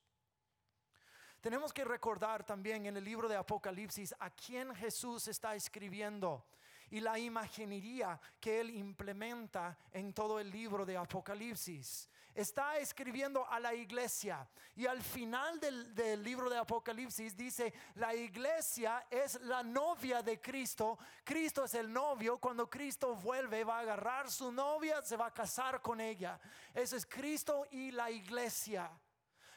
Tenemos 1.40 1.74
que 1.74 1.84
recordar 1.84 2.44
también 2.44 2.86
en 2.86 2.98
el 2.98 3.04
libro 3.04 3.28
de 3.28 3.36
Apocalipsis 3.36 4.14
a 4.20 4.30
quién 4.30 4.76
Jesús 4.76 5.28
está 5.28 5.56
escribiendo 5.56 6.46
y 6.92 7.00
la 7.00 7.18
imaginería 7.18 8.20
que 8.40 8.62
él 8.62 8.70
implementa 8.70 9.78
en 9.92 10.14
todo 10.14 10.40
el 10.40 10.52
libro 10.52 10.86
de 10.86 10.98
Apocalipsis 10.98 12.11
está 12.34 12.78
escribiendo 12.78 13.46
a 13.48 13.60
la 13.60 13.74
iglesia. 13.74 14.48
Y 14.76 14.86
al 14.86 15.02
final 15.02 15.60
del, 15.60 16.24
libro 16.24 16.50
de 16.50 16.58
Apocalipsis 16.58 17.36
dice, 17.36 17.74
la 17.96 18.16
iglesia 18.16 19.06
es 19.10 19.40
la 19.42 19.64
novia 19.64 20.22
de 20.22 20.40
Cristo. 20.40 20.98
Cristo 21.24 21.66
es 21.66 21.74
el 21.76 21.92
novio. 21.92 22.38
Cuando 22.40 22.70
Cristo 22.70 23.16
vuelve, 23.16 23.64
va 23.64 23.78
a 23.78 23.82
agarrar 23.82 24.32
su 24.32 24.52
novia, 24.52 25.02
se 25.02 25.18
va 25.18 25.28
a 25.28 25.34
casar 25.34 25.82
con 25.82 26.00
ella. 26.00 26.40
Eso 26.74 26.96
es 26.96 27.06
Cristo 27.06 27.68
y 27.72 27.92
la 27.92 28.10
iglesia. 28.10 28.90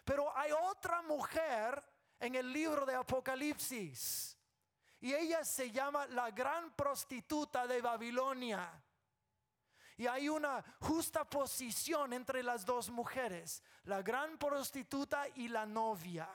Pero 0.04 0.36
hay 0.36 0.52
otra 0.52 1.02
mujer 1.02 1.82
en 2.20 2.34
el 2.34 2.52
libro 2.52 2.84
de 2.84 2.94
Apocalipsis. 2.94 4.36
Y 5.00 5.14
ella 5.14 5.44
se 5.44 5.70
llama 5.70 6.06
la 6.06 6.30
gran 6.30 6.74
prostituta 6.74 7.66
de 7.66 7.80
Babilonia. 7.80 8.83
Y 9.96 10.06
hay 10.06 10.28
una 10.28 10.64
justa 10.80 11.24
posición 11.24 12.12
entre 12.12 12.42
las 12.42 12.64
dos 12.64 12.90
mujeres, 12.90 13.62
la 13.84 14.02
gran 14.02 14.36
prostituta 14.38 15.28
y 15.36 15.48
la 15.48 15.66
novia. 15.66 16.28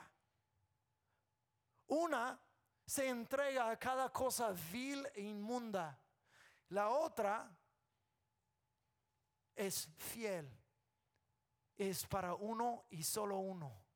Una 1.88 2.40
se 2.86 3.08
entrega 3.08 3.70
a 3.70 3.78
cada 3.78 4.10
cosa 4.10 4.52
vil 4.72 5.06
e 5.14 5.22
inmunda. 5.22 5.98
La 6.70 6.88
otra 6.88 7.50
es 9.54 9.88
fiel. 9.96 10.50
Es 11.76 12.06
para 12.06 12.34
uno 12.34 12.84
y 12.90 13.02
solo 13.02 13.38
uno. 13.38 13.89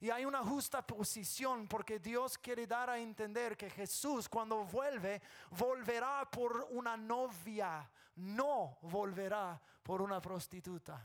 Y 0.00 0.10
hay 0.10 0.24
una 0.24 0.42
justa 0.44 0.86
posición 0.86 1.66
porque 1.66 1.98
Dios 1.98 2.36
quiere 2.38 2.66
dar 2.66 2.90
a 2.90 2.98
entender 2.98 3.56
que 3.56 3.70
Jesús 3.70 4.28
cuando 4.28 4.64
vuelve, 4.64 5.22
volverá 5.50 6.28
por 6.30 6.66
una 6.70 6.96
novia, 6.96 7.90
no 8.16 8.78
volverá 8.82 9.60
por 9.82 10.02
una 10.02 10.20
prostituta. 10.20 11.02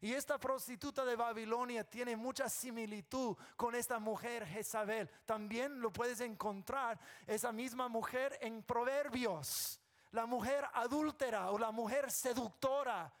Y 0.00 0.12
esta 0.12 0.38
prostituta 0.38 1.04
de 1.04 1.16
Babilonia 1.16 1.82
tiene 1.82 2.16
mucha 2.16 2.48
similitud 2.48 3.36
con 3.56 3.74
esta 3.74 3.98
mujer 3.98 4.46
Jezabel. 4.46 5.10
También 5.26 5.80
lo 5.80 5.92
puedes 5.92 6.20
encontrar 6.20 6.98
esa 7.26 7.50
misma 7.50 7.88
mujer 7.88 8.38
en 8.40 8.62
Proverbios. 8.62 9.80
La 10.12 10.24
mujer 10.24 10.64
adúltera 10.72 11.50
o 11.50 11.58
la 11.58 11.72
mujer 11.72 12.12
seductora. 12.12 13.12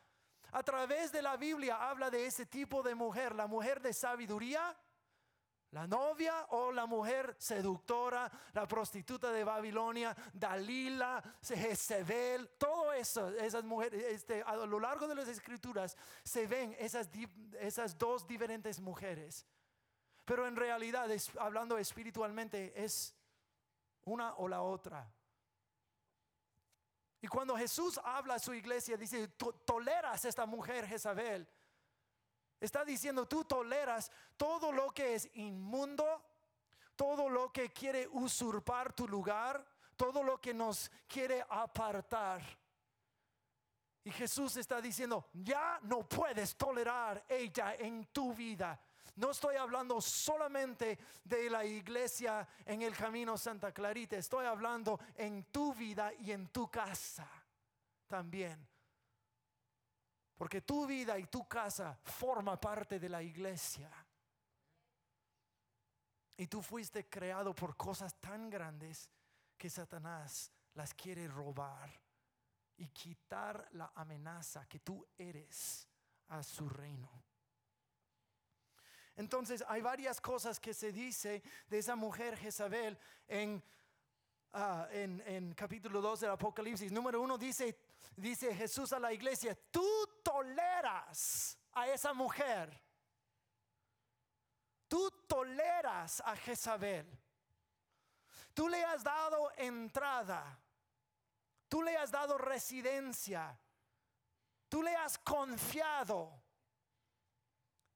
A 0.52 0.62
través 0.62 1.12
de 1.12 1.22
la 1.22 1.36
Biblia 1.36 1.88
habla 1.88 2.10
de 2.10 2.26
ese 2.26 2.46
tipo 2.46 2.82
de 2.82 2.94
mujer, 2.94 3.34
la 3.34 3.46
mujer 3.46 3.80
de 3.80 3.92
sabiduría, 3.92 4.76
la 5.72 5.86
novia 5.86 6.46
o 6.50 6.72
la 6.72 6.86
mujer 6.86 7.36
seductora, 7.38 8.30
la 8.54 8.66
prostituta 8.66 9.30
de 9.30 9.44
Babilonia, 9.44 10.16
Dalila, 10.32 11.22
Jezebel, 11.42 12.48
todo 12.56 12.92
eso, 12.94 13.28
esas 13.28 13.64
mujeres, 13.64 14.02
este, 14.04 14.42
a 14.42 14.56
lo 14.56 14.80
largo 14.80 15.06
de 15.06 15.14
las 15.14 15.28
escrituras 15.28 15.96
se 16.24 16.46
ven 16.46 16.74
esas, 16.78 17.10
esas 17.60 17.98
dos 17.98 18.26
diferentes 18.26 18.80
mujeres. 18.80 19.46
Pero 20.24 20.46
en 20.46 20.56
realidad, 20.56 21.10
hablando 21.38 21.76
espiritualmente, 21.76 22.72
es 22.82 23.14
una 24.04 24.34
o 24.36 24.48
la 24.48 24.62
otra. 24.62 25.06
Y 27.20 27.28
cuando 27.28 27.56
Jesús 27.56 27.98
habla 28.04 28.34
a 28.34 28.38
su 28.38 28.54
iglesia, 28.54 28.96
dice, 28.96 29.28
toleras 29.64 30.24
esta 30.24 30.46
mujer 30.46 30.86
Jezabel 30.86 31.48
Está 32.60 32.84
diciendo, 32.84 33.26
tú 33.26 33.44
toleras 33.44 34.10
todo 34.36 34.72
lo 34.72 34.90
que 34.90 35.14
es 35.14 35.28
inmundo, 35.34 36.22
todo 36.96 37.28
lo 37.28 37.52
que 37.52 37.70
quiere 37.70 38.08
usurpar 38.08 38.92
tu 38.92 39.06
lugar, 39.06 39.64
todo 39.96 40.22
lo 40.22 40.40
que 40.40 40.52
nos 40.52 40.90
quiere 41.06 41.44
apartar. 41.48 42.42
Y 44.02 44.10
Jesús 44.10 44.56
está 44.56 44.80
diciendo, 44.80 45.28
ya 45.32 45.78
no 45.82 46.08
puedes 46.08 46.56
tolerar 46.56 47.24
ella 47.28 47.74
en 47.76 48.06
tu 48.06 48.34
vida. 48.34 48.80
No 49.18 49.32
estoy 49.32 49.56
hablando 49.56 50.00
solamente 50.00 50.96
de 51.24 51.50
la 51.50 51.64
iglesia 51.64 52.46
en 52.64 52.82
el 52.82 52.96
camino 52.96 53.36
Santa 53.36 53.72
Clarita, 53.72 54.16
estoy 54.16 54.46
hablando 54.46 55.00
en 55.16 55.42
tu 55.50 55.74
vida 55.74 56.12
y 56.14 56.30
en 56.30 56.46
tu 56.48 56.70
casa 56.70 57.28
también. 58.06 58.64
Porque 60.36 60.60
tu 60.60 60.86
vida 60.86 61.18
y 61.18 61.26
tu 61.26 61.48
casa 61.48 61.98
forma 62.00 62.60
parte 62.60 63.00
de 63.00 63.08
la 63.08 63.20
iglesia. 63.20 63.90
Y 66.36 66.46
tú 66.46 66.62
fuiste 66.62 67.08
creado 67.08 67.52
por 67.56 67.76
cosas 67.76 68.14
tan 68.20 68.48
grandes 68.48 69.10
que 69.56 69.68
Satanás 69.68 70.52
las 70.74 70.94
quiere 70.94 71.26
robar 71.26 71.90
y 72.76 72.86
quitar 72.90 73.68
la 73.72 73.90
amenaza 73.96 74.64
que 74.68 74.78
tú 74.78 75.04
eres 75.18 75.88
a 76.28 76.40
su 76.44 76.68
reino. 76.68 77.27
Entonces 79.18 79.64
hay 79.66 79.82
varias 79.82 80.20
cosas 80.20 80.60
que 80.60 80.72
se 80.72 80.92
dice 80.92 81.42
de 81.68 81.78
esa 81.78 81.96
mujer 81.96 82.36
Jezabel 82.36 82.96
en, 83.26 83.60
ah, 84.52 84.86
en, 84.92 85.52
capítulo 85.54 86.00
2 86.00 86.20
del 86.20 86.30
Apocalipsis. 86.30 86.92
Número 86.92 87.20
uno 87.20 87.36
dice, 87.36 87.76
dice 88.14 88.54
Jesús 88.54 88.92
a 88.92 89.00
la 89.00 89.12
iglesia, 89.12 89.58
tú 89.72 89.84
toleras 90.22 91.58
a 91.72 91.88
esa 91.88 92.14
mujer. 92.14 92.80
Tú 94.86 95.10
toleras 95.26 96.22
a 96.24 96.36
Jezabel. 96.36 97.04
Tú 98.54 98.68
le 98.68 98.84
has 98.84 99.02
dado 99.02 99.50
entrada. 99.56 100.60
Tú 101.68 101.82
le 101.82 101.96
has 101.96 102.12
dado 102.12 102.38
residencia. 102.38 103.58
Tú 104.68 104.80
le 104.80 104.94
has 104.94 105.18
confiado. 105.18 106.37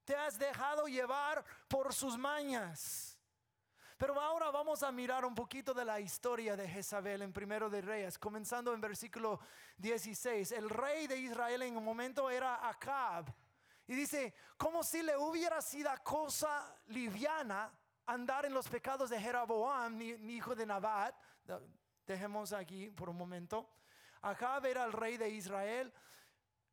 Te 0.03 0.15
has 0.15 0.37
dejado 0.37 0.87
llevar 0.87 1.43
por 1.67 1.93
sus 1.93 2.17
mañas. 2.17 3.17
Pero 3.97 4.19
ahora 4.19 4.51
vamos 4.51 4.83
a 4.83 4.91
mirar 4.91 5.23
un 5.23 5.33
poquito 5.33 5.73
de 5.73 5.85
la 5.85 5.99
historia 5.99 6.57
de 6.57 6.67
Jezabel 6.67 7.21
en 7.21 7.31
Primero 7.31 7.69
de 7.69 7.79
Reyes, 7.79 8.17
comenzando 8.17 8.73
en 8.73 8.81
versículo 8.81 9.39
16. 9.77 10.51
El 10.51 10.69
rey 10.69 11.07
de 11.07 11.17
Israel 11.17 11.61
en 11.61 11.77
un 11.77 11.85
momento 11.85 12.29
era 12.29 12.67
Acab. 12.67 13.33
Y 13.87 13.95
dice, 13.95 14.33
como 14.57 14.83
si 14.83 15.01
le 15.03 15.15
hubiera 15.15 15.61
sido 15.61 15.89
cosa 16.03 16.75
liviana 16.87 17.71
andar 18.05 18.45
en 18.45 18.53
los 18.53 18.67
pecados 18.67 19.09
de 19.09 19.21
Jeroboam, 19.21 20.01
hijo 20.01 20.53
de 20.53 20.65
Nabat. 20.65 21.15
Dejemos 22.05 22.51
aquí 22.51 22.89
por 22.89 23.09
un 23.09 23.15
momento. 23.15 23.69
Acab 24.21 24.65
era 24.65 24.83
el 24.83 24.91
rey 24.91 25.15
de 25.15 25.29
Israel. 25.29 25.93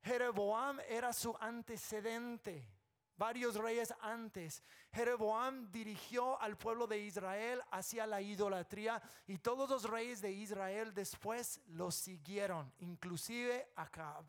Jeroboam 0.02 0.80
era 0.88 1.12
su 1.12 1.36
antecedente 1.38 2.79
varios 3.20 3.54
reyes 3.56 3.92
antes. 4.00 4.62
Jeroboam 4.94 5.70
dirigió 5.70 6.40
al 6.40 6.56
pueblo 6.56 6.86
de 6.86 6.98
Israel 7.00 7.62
hacia 7.70 8.06
la 8.06 8.22
idolatría 8.22 9.00
y 9.26 9.36
todos 9.36 9.68
los 9.68 9.84
reyes 9.84 10.22
de 10.22 10.32
Israel 10.32 10.94
después 10.94 11.60
lo 11.66 11.90
siguieron, 11.90 12.72
inclusive 12.78 13.72
Acab. 13.76 14.24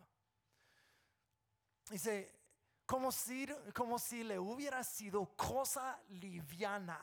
Dice, 1.90 2.38
como 2.86 3.14
si, 3.14 3.48
como 3.74 3.98
si 3.98 4.26
le 4.26 4.38
hubiera 4.38 4.84
sido 4.84 5.26
cosa 5.38 5.98
liviana. 6.10 7.00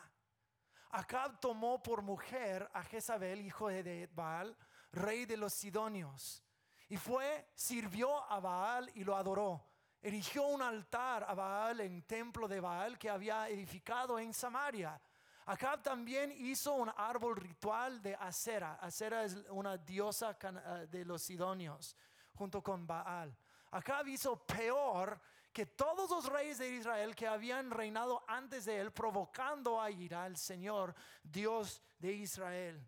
Acab 0.91 1.41
tomó 1.41 1.83
por 1.83 2.03
mujer 2.03 2.69
a 2.75 2.83
Jezabel, 2.83 3.41
hijo 3.41 3.69
de 3.69 4.11
Baal, 4.13 4.55
rey 4.93 5.25
de 5.25 5.39
los 5.39 5.55
Sidonios, 5.55 6.45
y 6.91 6.99
fue, 6.99 7.49
sirvió 7.55 8.31
a 8.31 8.41
Baal 8.41 8.91
y 8.95 9.05
lo 9.05 9.17
adoró 9.17 9.68
erigió 10.01 10.47
un 10.47 10.63
altar 10.63 11.25
a 11.29 11.35
Baal 11.35 11.81
en 11.81 12.03
templo 12.03 12.47
de 12.47 12.61
Baal 12.61 12.99
que 12.99 13.11
había 13.11 13.49
edificado 13.49 14.19
en 14.19 14.33
Samaria. 14.33 15.01
Acab 15.47 15.83
también 15.83 16.31
hizo 16.31 16.75
un 16.75 16.91
árbol 16.95 17.37
ritual 17.37 18.03
de 18.03 18.15
acera. 18.15 18.75
Acera 18.75 19.25
es 19.25 19.35
una 19.49 19.79
diosa 19.79 20.37
eh, 20.41 20.87
de 20.91 21.05
los 21.05 21.23
sidonios, 21.23 21.97
junto 22.35 22.63
con 22.63 22.87
Baal. 22.87 23.35
Acab 23.71 24.07
hizo 24.09 24.45
peor 24.45 25.19
que 25.53 25.67
todos 25.67 26.11
los 26.11 26.27
reyes 26.27 26.59
de 26.59 26.69
Israel 26.69 27.17
que 27.17 27.27
habían 27.27 27.71
reinado 27.71 28.23
antes 28.29 28.67
de 28.67 28.79
él, 28.79 28.93
provocando 28.93 29.81
a 29.81 29.91
ira 29.91 30.25
al 30.25 30.37
Señor, 30.37 30.95
Dios 31.23 31.83
de 31.99 32.13
Israel. 32.13 32.87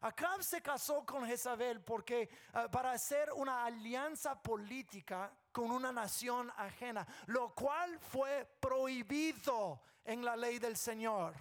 Acab 0.00 0.42
se 0.42 0.60
casó 0.62 1.04
con 1.04 1.26
Jezabel 1.26 1.80
porque 1.80 2.28
ah, 2.52 2.68
para 2.70 2.92
hacer 2.92 3.32
una 3.32 3.64
alianza 3.64 4.40
política 4.40 5.32
con 5.52 5.70
una 5.70 5.90
nación 5.90 6.52
ajena, 6.56 7.06
lo 7.26 7.54
cual 7.54 7.98
fue 7.98 8.44
prohibido 8.60 9.80
en 10.04 10.24
la 10.24 10.36
ley 10.36 10.58
del 10.58 10.76
Señor. 10.76 11.34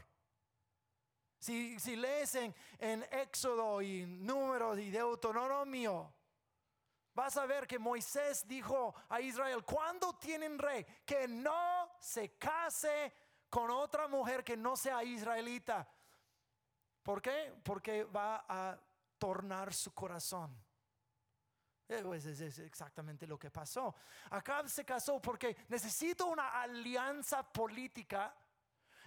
Si, 1.40 1.80
si 1.80 1.96
lees 1.96 2.36
en, 2.36 2.56
en 2.80 3.04
Éxodo 3.12 3.82
y 3.82 4.06
Números 4.06 4.80
y 4.80 4.90
Deuteronomio, 4.90 6.12
vas 7.14 7.38
a 7.38 7.46
ver 7.46 7.68
que 7.68 7.78
Moisés 7.78 8.48
dijo 8.48 8.96
a 9.10 9.22
Israel, 9.22 9.64
¿cuándo 9.64 10.18
tienen 10.18 10.58
rey? 10.58 10.86
Que 11.06 11.28
no 11.28 11.92
se 12.00 12.38
case 12.38 13.14
con 13.50 13.70
otra 13.70 14.08
mujer 14.08 14.44
que 14.44 14.58
no 14.58 14.76
sea 14.76 15.04
israelita. 15.04 15.88
¿Por 17.06 17.22
qué? 17.22 17.54
Porque 17.64 18.04
va 18.04 18.46
a 18.50 18.76
tornar 19.20 19.72
su 19.76 19.94
corazón. 19.94 20.60
Eh, 21.88 22.02
pues 22.02 22.26
es 22.26 22.58
exactamente 22.58 23.28
lo 23.28 23.38
que 23.38 23.52
pasó. 23.52 23.94
Acá 24.32 24.68
se 24.68 24.84
casó 24.84 25.22
porque 25.22 25.56
necesito 25.68 26.26
una 26.26 26.64
alianza 26.64 27.44
política. 27.44 28.36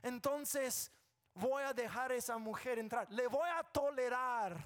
Entonces 0.00 0.92
voy 1.34 1.64
a 1.64 1.72
dejar 1.72 2.12
a 2.12 2.14
esa 2.14 2.38
mujer 2.38 2.78
entrar. 2.78 3.10
Le 3.10 3.26
voy 3.26 3.48
a 3.48 3.64
tolerar. 3.64 4.56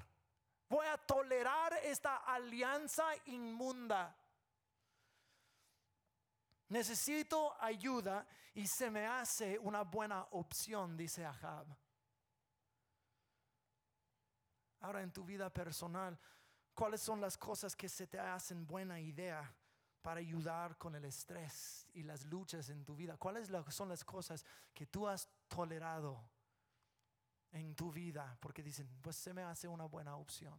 Voy 0.69 0.87
a 0.87 0.99
tolerar 0.99 1.73
esta 1.85 2.17
alianza 2.17 3.07
inmunda. 3.25 4.15
Necesito 6.69 7.57
ayuda 7.59 8.27
y 8.53 8.67
se 8.67 8.91
me 8.91 9.07
hace 9.07 9.59
una 9.59 9.85
buena 9.85 10.27
opción, 10.33 10.99
dice 10.99 11.25
Ahab. 11.25 11.82
Ahora 14.83 15.03
en 15.03 15.13
tu 15.13 15.25
vida 15.25 15.49
personal, 15.49 16.19
¿cuáles 16.75 17.01
son 17.01 17.21
las 17.21 17.39
cosas 17.39 17.75
que 17.75 17.89
se 17.89 18.07
te 18.07 18.19
hacen 18.19 18.67
buena 18.67 19.01
idea 19.01 19.53
para 20.03 20.19
ayudar 20.19 20.77
con 20.77 20.95
el 20.97 21.05
estrés 21.05 21.89
y 21.95 22.03
las 22.03 22.25
luchas 22.27 22.69
en 22.69 22.85
tu 22.85 22.97
vida? 22.97 23.17
¿Cuáles 23.17 23.49
son 23.69 23.89
las 23.89 24.05
cosas 24.05 24.45
que 24.75 24.87
tú 24.87 25.07
has 25.07 25.29
tolerado 25.49 26.21
en 27.53 27.75
tu 27.77 27.93
vida? 27.93 28.37
Porque 28.41 28.63
dicen, 28.63 28.89
pues 29.01 29.17
se 29.17 29.33
me 29.33 29.43
hace 29.43 29.69
una 29.69 29.85
buena 29.85 30.17
opción. 30.17 30.59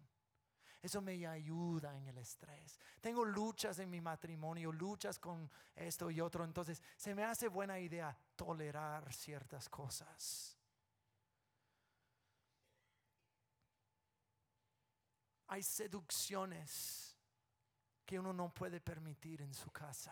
Eso 0.81 1.01
me 1.01 1.25
ayuda 1.27 1.95
en 1.97 2.07
el 2.07 2.17
estrés. 2.17 2.77
Tengo 2.99 3.23
luchas 3.23 3.79
en 3.79 3.89
mi 3.89 4.01
matrimonio, 4.01 4.71
luchas 4.71 5.17
con 5.17 5.49
esto 5.75 6.11
y 6.11 6.19
otro. 6.19 6.43
Entonces, 6.43 6.81
se 6.97 7.15
me 7.15 7.23
hace 7.23 7.47
buena 7.47 7.79
idea 7.79 8.15
tolerar 8.35 9.11
ciertas 9.13 9.69
cosas. 9.69 10.52
Hay 15.53 15.61
seducciones 15.61 17.15
que 18.03 18.17
uno 18.17 18.33
no 18.33 18.51
puede 18.51 18.81
permitir 18.81 19.39
en 19.43 19.53
su 19.53 19.69
casa. 19.69 20.11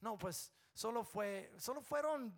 No, 0.00 0.18
pues 0.18 0.52
solo 0.74 1.02
fue, 1.02 1.50
solo 1.56 1.80
fueron 1.80 2.30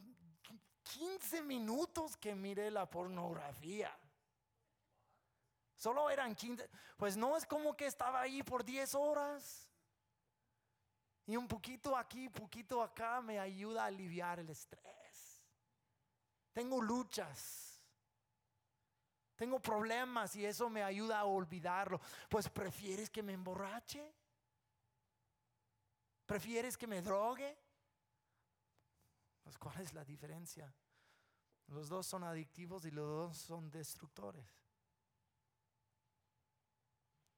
15 0.84 1.42
minutos 1.42 2.16
que 2.16 2.36
miré 2.36 2.70
la 2.70 2.88
pornografía. 2.88 3.90
Solo 5.74 6.08
eran 6.10 6.36
15. 6.36 6.70
Pues 6.96 7.16
no 7.16 7.36
es 7.36 7.44
como 7.44 7.76
que 7.76 7.86
estaba 7.86 8.20
ahí 8.20 8.44
por 8.44 8.64
10 8.64 8.94
horas. 8.94 9.68
Y 11.26 11.36
un 11.36 11.48
poquito 11.48 11.96
aquí, 11.96 12.28
poquito 12.28 12.80
acá 12.80 13.20
me 13.20 13.40
ayuda 13.40 13.82
a 13.82 13.86
aliviar 13.86 14.38
el 14.38 14.50
estrés. 14.50 15.42
Tengo 16.52 16.80
luchas. 16.80 17.65
Tengo 19.36 19.60
problemas 19.60 20.34
y 20.36 20.44
eso 20.44 20.68
me 20.68 20.82
ayuda 20.82 21.20
a 21.20 21.24
olvidarlo. 21.24 22.00
Pues 22.28 22.48
prefieres 22.48 23.10
que 23.10 23.22
me 23.22 23.34
emborrache? 23.34 24.14
¿Prefieres 26.24 26.76
que 26.76 26.86
me 26.86 27.02
drogue? 27.02 27.56
Pues 29.42 29.58
¿cuál 29.58 29.80
es 29.80 29.92
la 29.92 30.04
diferencia? 30.04 30.74
Los 31.68 31.88
dos 31.88 32.06
son 32.06 32.24
adictivos 32.24 32.84
y 32.84 32.90
los 32.90 33.06
dos 33.06 33.36
son 33.36 33.70
destructores 33.70 34.66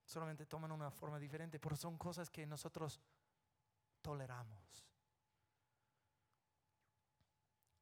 solamente 0.08 0.46
toman 0.46 0.72
una 0.72 0.90
forma 0.90 1.18
diferente, 1.18 1.61
pero 1.61 1.76
son 1.76 1.98
cosas 1.98 2.30
que 2.30 2.46
nosotros 2.46 2.98
toleramos. 4.00 4.87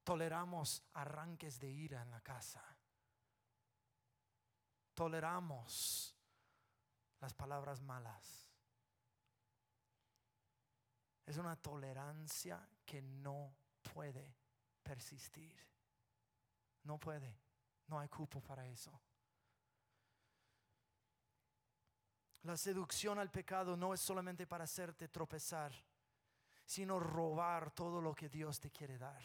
Toleramos 0.02 0.82
arranques 0.94 1.58
de 1.60 1.70
ira 1.70 2.02
en 2.02 2.10
la 2.10 2.20
casa. 2.20 2.62
Toleramos 4.96 6.16
las 7.20 7.34
palabras 7.34 7.82
malas. 7.82 8.48
Es 11.26 11.36
una 11.36 11.54
tolerancia 11.54 12.66
que 12.86 13.02
no 13.02 13.54
puede 13.92 14.34
persistir. 14.82 15.54
No 16.84 16.98
puede. 16.98 17.38
No 17.88 18.00
hay 18.00 18.08
cupo 18.08 18.40
para 18.40 18.66
eso. 18.66 18.98
La 22.44 22.56
seducción 22.56 23.18
al 23.18 23.30
pecado 23.30 23.76
no 23.76 23.92
es 23.92 24.00
solamente 24.00 24.46
para 24.46 24.64
hacerte 24.64 25.08
tropezar, 25.08 25.74
sino 26.64 26.98
robar 26.98 27.70
todo 27.72 28.00
lo 28.00 28.14
que 28.14 28.30
Dios 28.30 28.58
te 28.58 28.70
quiere 28.70 28.96
dar. 28.96 29.22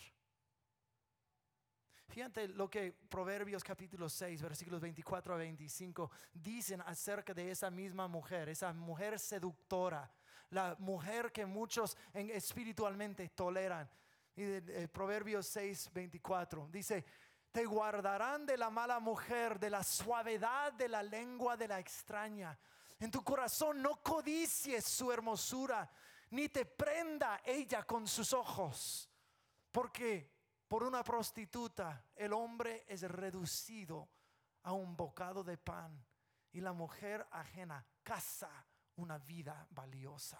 Fíjate 2.11 2.49
lo 2.49 2.69
que 2.69 2.91
Proverbios 2.91 3.63
capítulo 3.63 4.09
6, 4.09 4.41
versículos 4.41 4.81
24 4.81 5.33
a 5.33 5.37
25 5.37 6.11
dicen 6.33 6.81
acerca 6.81 7.33
de 7.33 7.51
esa 7.51 7.71
misma 7.71 8.07
mujer, 8.07 8.49
esa 8.49 8.73
mujer 8.73 9.17
seductora, 9.17 10.11
la 10.49 10.75
mujer 10.79 11.31
que 11.31 11.45
muchos 11.45 11.97
espiritualmente 12.13 13.29
toleran. 13.29 13.89
Y 14.35 14.43
de, 14.43 14.87
Proverbios 14.89 15.47
6, 15.47 15.89
24 15.93 16.67
dice, 16.69 17.05
te 17.51 17.63
guardarán 17.63 18.45
de 18.45 18.57
la 18.57 18.69
mala 18.69 18.99
mujer, 18.99 19.57
de 19.57 19.69
la 19.69 19.83
suavidad 19.83 20.73
de 20.73 20.89
la 20.89 21.01
lengua 21.01 21.55
de 21.55 21.69
la 21.69 21.79
extraña 21.79 22.59
en 23.01 23.09
tu 23.09 23.23
corazón 23.23 23.81
no 23.81 24.01
codicies 24.03 24.85
su 24.85 25.11
hermosura, 25.11 25.89
ni 26.29 26.49
te 26.49 26.65
prenda 26.65 27.41
ella 27.43 27.81
con 27.83 28.07
sus 28.07 28.31
ojos, 28.31 29.09
porque 29.71 30.30
por 30.71 30.83
una 30.83 31.03
prostituta 31.03 32.05
el 32.15 32.31
hombre 32.31 32.85
es 32.87 33.01
reducido 33.01 34.07
a 34.63 34.71
un 34.71 34.95
bocado 34.95 35.43
de 35.43 35.57
pan 35.57 36.01
y 36.53 36.61
la 36.61 36.71
mujer 36.71 37.27
ajena 37.29 37.85
caza 38.01 38.49
una 38.95 39.17
vida 39.17 39.67
valiosa. 39.71 40.39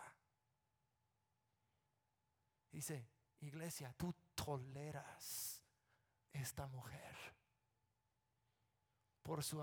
Dice, 2.71 3.09
iglesia, 3.41 3.93
tú 3.97 4.15
toleras 4.33 5.61
esta 6.31 6.65
mujer 6.65 7.13
por 9.21 9.43
su 9.43 9.61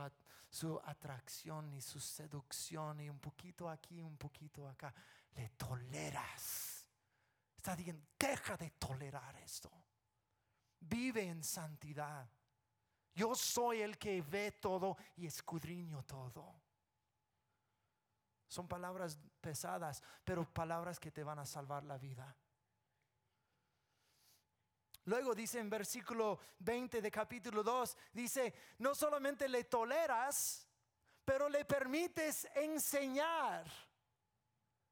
su 0.50 0.78
atracción 0.84 1.72
y 1.72 1.80
su 1.80 1.98
seducción 1.98 3.00
y 3.00 3.08
un 3.08 3.20
poquito 3.20 3.70
aquí, 3.70 4.02
un 4.02 4.18
poquito 4.18 4.68
acá. 4.68 4.94
Le 5.32 5.48
toleras. 5.48 6.86
Está 7.56 7.74
diciendo, 7.74 8.06
deja 8.18 8.54
de 8.58 8.72
tolerar 8.72 9.34
esto. 9.36 9.87
Vive 10.80 11.22
en 11.22 11.42
santidad. 11.42 12.28
Yo 13.14 13.34
soy 13.34 13.82
el 13.82 13.98
que 13.98 14.22
ve 14.22 14.52
todo 14.52 14.96
y 15.16 15.26
escudriño 15.26 16.04
todo. 16.04 16.54
Son 18.46 18.66
palabras 18.66 19.18
pesadas, 19.40 20.02
pero 20.24 20.44
palabras 20.44 20.98
que 20.98 21.10
te 21.10 21.22
van 21.22 21.38
a 21.38 21.46
salvar 21.46 21.84
la 21.84 21.98
vida. 21.98 22.36
Luego 25.04 25.34
dice 25.34 25.58
en 25.58 25.70
versículo 25.70 26.38
20 26.58 27.00
de 27.00 27.10
capítulo 27.10 27.62
2, 27.62 27.96
dice, 28.12 28.54
no 28.78 28.94
solamente 28.94 29.48
le 29.48 29.64
toleras, 29.64 30.68
pero 31.24 31.48
le 31.48 31.64
permites 31.64 32.46
enseñar. 32.54 33.66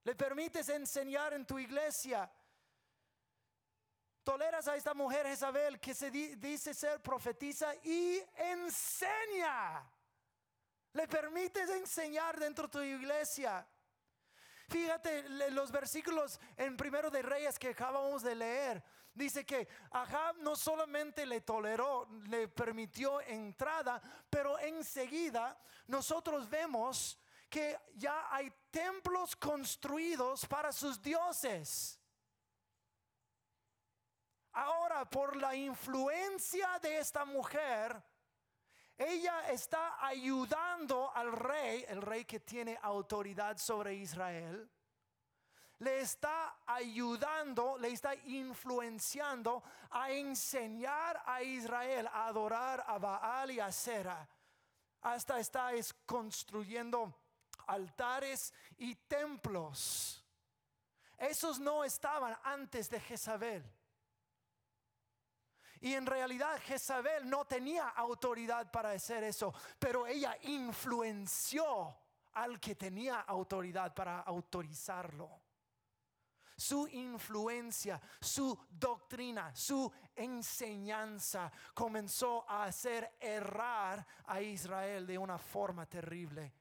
Le 0.04 0.14
permites 0.14 0.68
enseñar 0.68 1.34
en 1.34 1.46
tu 1.46 1.58
iglesia. 1.58 2.30
Toleras 4.26 4.66
a 4.66 4.74
esta 4.74 4.92
mujer 4.92 5.24
Isabel 5.26 5.78
que 5.78 5.94
se 5.94 6.10
dice 6.10 6.74
ser 6.74 7.00
profetiza 7.00 7.72
y 7.84 8.20
enseña. 8.34 9.88
Le 10.94 11.06
permites 11.06 11.70
enseñar 11.70 12.36
dentro 12.36 12.66
de 12.66 12.72
tu 12.72 12.80
iglesia. 12.82 13.64
Fíjate 14.68 15.28
los 15.52 15.70
versículos 15.70 16.40
en 16.56 16.76
primero 16.76 17.08
de 17.08 17.22
Reyes 17.22 17.56
que 17.56 17.68
acabamos 17.68 18.24
de 18.24 18.34
leer 18.34 18.82
dice 19.14 19.46
que 19.46 19.68
Ahab 19.92 20.38
no 20.38 20.56
solamente 20.56 21.24
le 21.24 21.42
toleró, 21.42 22.08
le 22.26 22.48
permitió 22.48 23.20
entrada, 23.20 24.02
pero 24.28 24.58
enseguida 24.58 25.56
nosotros 25.86 26.50
vemos 26.50 27.16
que 27.48 27.78
ya 27.94 28.26
hay 28.34 28.52
templos 28.72 29.36
construidos 29.36 30.44
para 30.46 30.72
sus 30.72 31.00
dioses. 31.00 32.00
Ahora, 34.56 35.04
por 35.04 35.36
la 35.36 35.54
influencia 35.54 36.78
de 36.80 36.98
esta 36.98 37.26
mujer, 37.26 38.02
ella 38.96 39.50
está 39.50 40.02
ayudando 40.06 41.14
al 41.14 41.30
rey, 41.30 41.84
el 41.88 42.00
rey 42.00 42.24
que 42.24 42.40
tiene 42.40 42.78
autoridad 42.80 43.58
sobre 43.58 43.96
Israel, 43.96 44.66
le 45.80 46.00
está 46.00 46.56
ayudando, 46.64 47.76
le 47.76 47.88
está 47.88 48.14
influenciando 48.14 49.62
a 49.90 50.10
enseñar 50.10 51.22
a 51.26 51.42
Israel 51.42 52.06
a 52.06 52.28
adorar 52.28 52.82
a 52.86 52.96
Baal 52.96 53.50
y 53.50 53.60
a 53.60 53.70
Sera. 53.70 54.26
Hasta 55.02 55.38
está 55.38 55.72
construyendo 56.06 57.14
altares 57.66 58.54
y 58.78 58.94
templos. 58.94 60.24
Esos 61.18 61.60
no 61.60 61.84
estaban 61.84 62.34
antes 62.42 62.88
de 62.88 62.98
Jezabel. 63.00 63.75
Y 65.80 65.94
en 65.94 66.06
realidad 66.06 66.60
Jezabel 66.62 67.28
no 67.28 67.44
tenía 67.44 67.88
autoridad 67.88 68.70
para 68.70 68.90
hacer 68.90 69.24
eso, 69.24 69.54
pero 69.78 70.06
ella 70.06 70.36
influenció 70.42 71.96
al 72.32 72.58
que 72.60 72.74
tenía 72.74 73.20
autoridad 73.20 73.94
para 73.94 74.20
autorizarlo 74.20 75.46
su 76.56 76.88
influencia, 76.88 78.00
su 78.20 78.58
doctrina, 78.70 79.54
su 79.54 79.92
enseñanza 80.14 81.52
comenzó 81.74 82.48
a 82.48 82.64
hacer 82.64 83.16
errar 83.20 84.06
a 84.24 84.40
Israel 84.40 85.06
de 85.06 85.18
una 85.18 85.38
forma 85.38 85.86
terrible. 85.86 86.52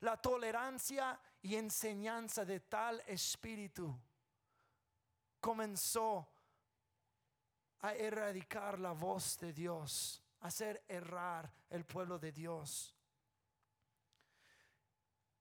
La 0.00 0.16
tolerancia 0.16 1.18
y 1.42 1.56
enseñanza 1.56 2.44
de 2.44 2.60
tal 2.60 3.02
espíritu 3.06 3.96
comenzó 5.40 6.28
a 7.82 7.94
erradicar 7.94 8.78
la 8.78 8.92
voz 8.92 9.38
de 9.38 9.52
Dios, 9.52 10.22
hacer 10.40 10.82
errar 10.88 11.52
el 11.70 11.84
pueblo 11.84 12.18
de 12.18 12.32
Dios. 12.32 12.94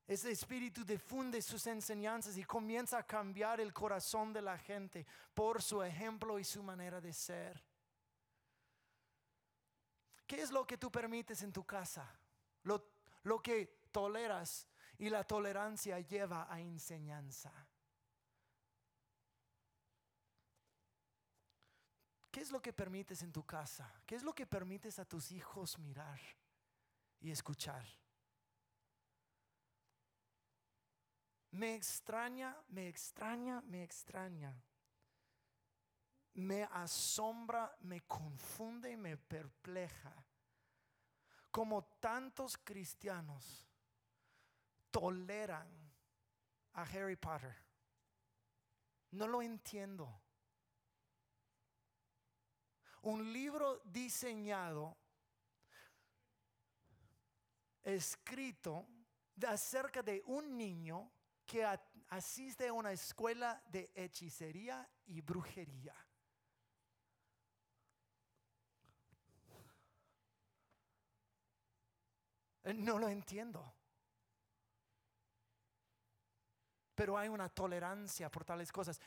Ese 0.08 0.32
espíritu 0.32 0.84
difunde 0.84 1.42
sus 1.42 1.66
enseñanzas 1.68 2.38
y 2.38 2.44
comienza 2.44 2.98
a 2.98 3.06
cambiar 3.06 3.62
el 3.62 3.72
corazón 3.72 4.34
de 4.34 4.42
la 4.42 4.58
gente 4.58 5.06
por 5.34 5.62
su 5.62 5.82
ejemplo 5.82 6.38
y 6.38 6.44
su 6.44 6.62
manera 6.62 7.00
de 7.00 7.14
ser. 7.14 7.64
¿Qué 10.28 10.42
es 10.42 10.52
lo 10.52 10.66
que 10.66 10.78
tú 10.78 10.92
permites 10.92 11.44
en 11.44 11.54
tu 11.54 11.64
casa? 11.64 12.10
Lo, 12.64 12.84
lo 13.24 13.42
que 13.42 13.82
toleras 13.92 14.68
y 14.98 15.10
la 15.10 15.24
tolerancia 15.24 16.00
lleva 16.00 16.48
a 16.52 16.60
enseñanza. 16.60 17.52
¿Qué 22.32 22.40
es 22.40 22.52
lo 22.52 22.62
que 22.62 22.72
permites 22.72 23.22
en 23.24 23.32
tu 23.34 23.46
casa? 23.46 23.94
¿Qué 24.06 24.16
es 24.16 24.24
lo 24.24 24.34
que 24.34 24.48
permites 24.48 24.98
a 25.00 25.06
tus 25.06 25.32
hijos 25.34 25.78
mirar 25.78 26.20
y 27.20 27.30
escuchar? 27.30 27.86
Me 31.52 31.76
extraña, 31.76 32.56
me 32.70 32.88
extraña, 32.88 33.62
me 33.64 33.84
extraña. 33.84 34.56
Me 36.36 36.64
asombra, 36.64 37.76
me 37.82 38.00
confunde 38.02 38.92
y 38.92 38.96
me 38.96 39.18
perpleja. 39.18 40.14
Como 41.52 41.84
tantos 42.00 42.58
cristianos 42.58 43.68
toleran 44.90 45.68
a 46.72 46.84
Harry 46.84 47.18
Potter. 47.18 47.54
No 49.12 49.28
lo 49.28 49.42
entiendo 49.42 50.21
un 53.02 53.32
libro 53.34 53.82
diseñado, 53.86 54.98
escrito 57.84 58.88
acerca 59.48 60.04
de 60.04 60.22
un 60.28 60.56
niño 60.56 61.12
que 61.46 61.66
asiste 62.10 62.68
a 62.68 62.74
una 62.74 62.92
escuela 62.92 63.62
de 63.68 63.92
hechicería 63.96 64.88
y 65.08 65.22
brujería. 65.22 65.96
No 72.76 73.00
lo 73.00 73.10
entiendo. 73.10 73.74
Pero 76.94 77.18
hay 77.18 77.30
una 77.30 77.50
tolerancia 77.50 78.30
por 78.30 78.46
tales 78.46 78.72
cosas 78.72 79.02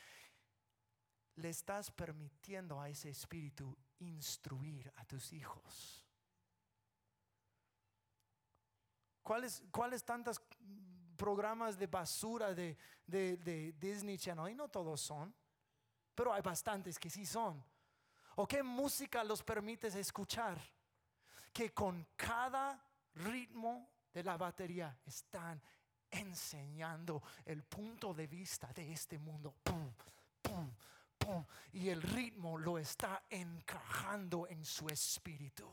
le 1.36 1.50
estás 1.50 1.90
permitiendo 1.90 2.80
a 2.80 2.88
ese 2.88 3.10
espíritu 3.10 3.76
instruir 3.98 4.92
a 4.96 5.04
tus 5.04 5.32
hijos. 5.32 6.04
¿Cuáles, 9.22 9.62
cuáles 9.70 10.04
tantos 10.04 10.40
programas 11.16 11.78
de 11.78 11.86
basura 11.86 12.54
de, 12.54 12.76
de, 13.06 13.74
Disney 13.80 14.18
Channel? 14.18 14.50
Y 14.50 14.54
no 14.54 14.68
todos 14.68 15.00
son, 15.00 15.34
pero 16.14 16.32
hay 16.32 16.42
bastantes 16.42 16.98
que 16.98 17.08
sí 17.08 17.24
son. 17.24 17.64
¿O 18.36 18.46
qué 18.46 18.62
música 18.62 19.24
los 19.24 19.42
permites 19.42 19.94
escuchar? 19.94 20.60
Que 21.52 21.72
con 21.72 22.06
cada 22.16 22.84
ritmo 23.14 23.88
de 24.12 24.22
la 24.22 24.36
batería 24.36 24.98
están 25.06 25.60
enseñando 26.10 27.22
el 27.44 27.62
punto 27.62 28.12
de 28.12 28.26
vista 28.26 28.72
de 28.72 28.92
este 28.92 29.18
mundo. 29.18 29.54
¡Pum! 29.62 29.92
¡Pum! 30.42 30.70
Y 31.72 31.88
el 31.88 32.02
ritmo 32.02 32.58
lo 32.58 32.78
está 32.78 33.24
encajando 33.30 34.46
en 34.48 34.64
su 34.64 34.88
espíritu. 34.88 35.70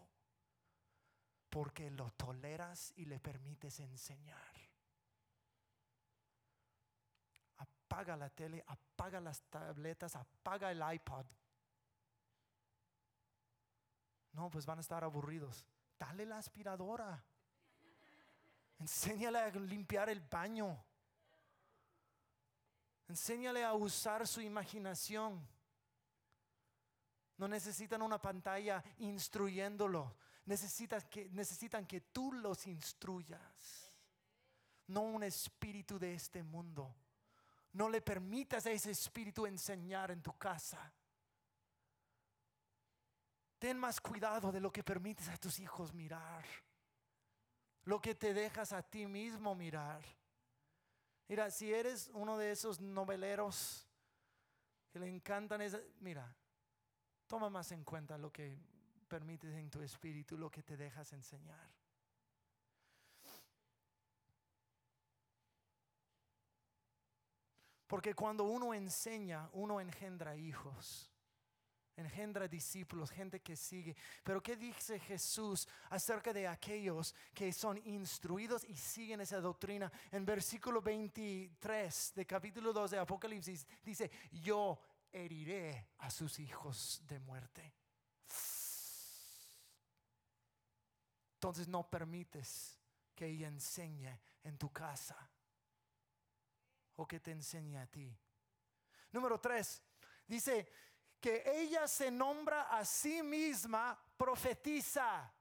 Porque 1.49 1.91
lo 1.91 2.09
toleras 2.11 2.93
y 2.95 3.05
le 3.05 3.19
permites 3.19 3.79
enseñar. 3.79 4.51
Apaga 7.57 8.15
la 8.15 8.29
tele, 8.29 8.63
apaga 8.67 9.19
las 9.19 9.41
tabletas, 9.43 10.15
apaga 10.15 10.71
el 10.71 10.81
iPod. 10.93 11.25
No, 14.33 14.49
pues 14.49 14.65
van 14.65 14.77
a 14.77 14.81
estar 14.81 15.03
aburridos. 15.03 15.65
Dale 15.99 16.25
la 16.25 16.37
aspiradora. 16.37 17.23
Enséñale 18.79 19.39
a 19.39 19.49
limpiar 19.49 20.09
el 20.09 20.21
baño. 20.21 20.83
Enséñale 23.11 23.65
a 23.65 23.73
usar 23.73 24.25
su 24.25 24.39
imaginación. 24.39 25.45
No 27.35 27.45
necesitan 27.45 28.01
una 28.01 28.21
pantalla 28.21 28.81
instruyéndolo. 28.99 30.15
Necesitan 30.45 31.01
que, 31.09 31.27
necesitan 31.31 31.85
que 31.85 31.99
tú 31.99 32.31
los 32.31 32.65
instruyas. 32.67 33.97
No 34.87 35.01
un 35.01 35.23
espíritu 35.23 35.99
de 35.99 36.13
este 36.13 36.41
mundo. 36.41 36.95
No 37.73 37.89
le 37.89 38.01
permitas 38.01 38.65
a 38.65 38.71
ese 38.71 38.91
espíritu 38.91 39.45
enseñar 39.45 40.11
en 40.11 40.21
tu 40.21 40.37
casa. 40.37 40.79
Ten 43.59 43.77
más 43.77 43.99
cuidado 43.99 44.53
de 44.53 44.61
lo 44.61 44.71
que 44.71 44.85
permites 44.85 45.27
a 45.27 45.35
tus 45.35 45.59
hijos 45.59 45.93
mirar. 45.93 46.45
Lo 47.83 47.99
que 47.99 48.15
te 48.15 48.33
dejas 48.33 48.71
a 48.71 48.81
ti 48.81 49.05
mismo 49.05 49.53
mirar. 49.53 50.01
Mira, 51.31 51.49
si 51.49 51.73
eres 51.73 52.11
uno 52.13 52.37
de 52.37 52.51
esos 52.51 52.81
noveleros 52.81 53.87
que 54.91 54.99
le 54.99 55.07
encantan 55.07 55.61
esa, 55.61 55.79
mira, 56.01 56.35
toma 57.25 57.49
más 57.49 57.71
en 57.71 57.85
cuenta 57.85 58.17
lo 58.17 58.33
que 58.33 58.59
permites 59.07 59.55
en 59.55 59.69
tu 59.69 59.81
espíritu, 59.81 60.37
lo 60.37 60.51
que 60.51 60.61
te 60.61 60.75
dejas 60.75 61.13
enseñar. 61.13 61.71
Porque 67.87 68.13
cuando 68.13 68.43
uno 68.43 68.73
enseña, 68.73 69.49
uno 69.53 69.79
engendra 69.79 70.35
hijos 70.35 71.10
engendra 71.95 72.47
discípulos, 72.47 73.11
gente 73.11 73.41
que 73.41 73.55
sigue. 73.55 73.95
Pero 74.23 74.41
¿qué 74.41 74.55
dice 74.55 74.99
Jesús 74.99 75.67
acerca 75.89 76.33
de 76.33 76.47
aquellos 76.47 77.15
que 77.33 77.51
son 77.53 77.77
instruidos 77.85 78.63
y 78.63 78.75
siguen 78.75 79.21
esa 79.21 79.39
doctrina? 79.39 79.91
En 80.11 80.25
versículo 80.25 80.81
23 80.81 82.13
de 82.15 82.25
capítulo 82.25 82.73
2 82.73 82.91
de 82.91 82.99
Apocalipsis 82.99 83.67
dice, 83.83 84.09
yo 84.31 84.79
heriré 85.11 85.89
a 85.99 86.09
sus 86.09 86.39
hijos 86.39 87.01
de 87.07 87.19
muerte. 87.19 87.73
Entonces 91.35 91.67
no 91.67 91.89
permites 91.89 92.77
que 93.15 93.25
ella 93.25 93.47
enseñe 93.47 94.15
en 94.43 94.57
tu 94.57 94.71
casa 94.71 95.17
o 96.95 97.07
que 97.07 97.19
te 97.19 97.31
enseñe 97.31 97.77
a 97.77 97.87
ti. 97.87 98.15
Número 99.11 99.39
3, 99.39 99.81
dice, 100.27 100.67
que 101.21 101.43
ella 101.45 101.87
se 101.87 102.09
nombra 102.09 102.63
a 102.63 102.83
sí 102.83 103.21
misma 103.21 103.97
profetiza. 104.17 105.31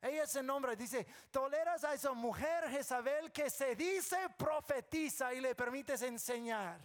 Ella 0.00 0.26
se 0.26 0.42
nombra, 0.42 0.74
dice, 0.74 1.06
toleras 1.30 1.84
a 1.84 1.92
esa 1.92 2.12
mujer 2.12 2.70
Jezabel 2.70 3.30
que 3.30 3.50
se 3.50 3.76
dice 3.76 4.16
profetiza 4.38 5.34
y 5.34 5.42
le 5.42 5.54
permites 5.54 6.00
enseñar. 6.00 6.80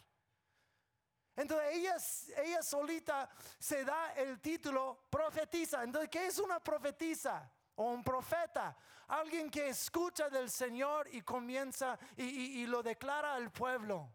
Entonces 1.33 1.69
ella, 1.71 1.95
ella 2.43 2.61
solita 2.61 3.29
se 3.57 3.85
da 3.85 4.13
el 4.15 4.41
título 4.41 5.05
profetiza. 5.09 5.83
Entonces, 5.83 6.09
¿qué 6.09 6.27
es 6.27 6.39
una 6.39 6.59
profetisa? 6.59 7.49
O 7.75 7.91
un 7.91 8.03
profeta, 8.03 8.77
alguien 9.07 9.49
que 9.49 9.69
escucha 9.69 10.29
del 10.29 10.49
Señor 10.49 11.07
y 11.13 11.21
comienza 11.21 11.97
y 12.17 12.65
lo 12.67 12.83
declara 12.83 13.35
al 13.35 13.51
pueblo. 13.51 14.09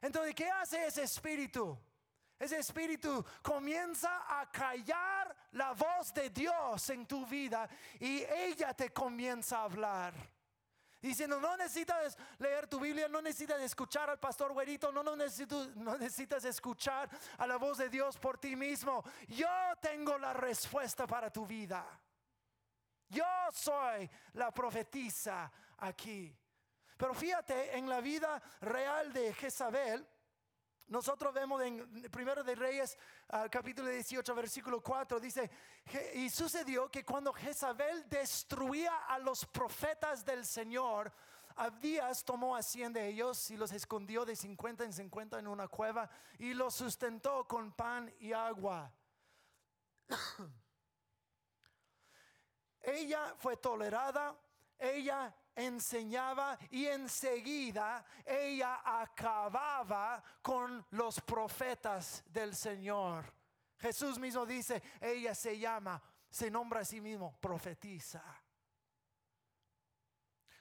Entonces, 0.00 0.34
¿qué 0.34 0.50
hace 0.50 0.86
ese 0.86 1.02
espíritu? 1.02 1.78
Ese 2.38 2.58
espíritu 2.58 3.24
comienza 3.42 4.40
a 4.40 4.50
callar 4.50 5.34
la 5.52 5.72
voz 5.72 6.12
de 6.12 6.28
Dios 6.28 6.90
en 6.90 7.06
tu 7.06 7.24
vida 7.24 7.68
y 7.98 8.22
ella 8.22 8.74
te 8.74 8.90
comienza 8.90 9.58
a 9.58 9.64
hablar. 9.64 10.12
Diciendo, 11.00 11.40
no 11.40 11.56
necesitas 11.56 12.16
leer 12.38 12.66
tu 12.66 12.80
Biblia, 12.80 13.08
no 13.08 13.22
necesitas 13.22 13.60
escuchar 13.60 14.10
al 14.10 14.18
pastor 14.18 14.52
güerito, 14.52 14.90
no, 14.92 15.02
no, 15.02 15.14
necesitas, 15.14 15.74
no 15.76 15.96
necesitas 15.96 16.44
escuchar 16.44 17.08
a 17.38 17.46
la 17.46 17.56
voz 17.56 17.78
de 17.78 17.88
Dios 17.88 18.18
por 18.18 18.38
ti 18.38 18.56
mismo. 18.56 19.04
Yo 19.28 19.48
tengo 19.80 20.18
la 20.18 20.32
respuesta 20.32 21.06
para 21.06 21.30
tu 21.30 21.46
vida. 21.46 21.86
Yo 23.08 23.24
soy 23.52 24.10
la 24.32 24.50
profetisa 24.50 25.50
aquí. 25.78 26.36
Pero 26.96 27.14
fíjate, 27.14 27.76
en 27.76 27.88
la 27.88 28.00
vida 28.00 28.42
real 28.60 29.12
de 29.12 29.32
Jezabel, 29.34 30.06
nosotros 30.88 31.34
vemos 31.34 31.60
en 31.62 32.10
Primero 32.10 32.44
de 32.44 32.54
Reyes, 32.54 32.96
ah, 33.30 33.48
capítulo 33.50 33.88
18, 33.88 34.34
versículo 34.34 34.80
4, 34.80 35.18
dice, 35.20 35.50
y 36.14 36.30
sucedió 36.30 36.90
que 36.90 37.04
cuando 37.04 37.32
Jezabel 37.32 38.08
destruía 38.08 38.96
a 39.08 39.18
los 39.18 39.44
profetas 39.46 40.24
del 40.24 40.46
Señor, 40.46 41.12
Abdías 41.56 42.24
tomó 42.24 42.54
a 42.54 42.62
cien 42.62 42.92
de 42.92 43.08
ellos 43.08 43.50
y 43.50 43.56
los 43.56 43.72
escondió 43.72 44.24
de 44.24 44.36
50 44.36 44.84
en 44.84 44.92
50 44.92 45.38
en 45.38 45.48
una 45.48 45.68
cueva 45.68 46.08
y 46.38 46.54
los 46.54 46.74
sustentó 46.74 47.48
con 47.48 47.72
pan 47.72 48.14
y 48.20 48.32
agua. 48.32 48.92
Ella 52.82 53.34
fue 53.38 53.56
tolerada 53.56 54.38
ella 54.78 55.34
enseñaba 55.56 56.58
y 56.70 56.86
enseguida 56.86 58.04
ella 58.24 58.82
acababa 58.84 60.22
con 60.42 60.86
los 60.90 61.20
profetas 61.22 62.22
del 62.26 62.54
Señor. 62.54 63.32
Jesús 63.78 64.18
mismo 64.18 64.46
dice, 64.46 64.82
ella 65.00 65.34
se 65.34 65.58
llama, 65.58 66.00
se 66.30 66.50
nombra 66.50 66.80
a 66.80 66.84
sí 66.84 67.00
mismo, 67.00 67.36
profetiza. 67.40 68.22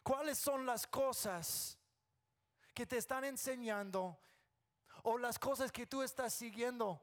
¿Cuáles 0.01 0.37
son 0.39 0.65
las 0.65 0.87
cosas 0.87 1.77
que 2.73 2.85
te 2.85 2.97
están 2.97 3.23
enseñando 3.23 4.19
o 5.03 5.17
las 5.17 5.37
cosas 5.39 5.71
que 5.71 5.87
tú 5.87 6.01
estás 6.01 6.33
siguiendo 6.33 7.01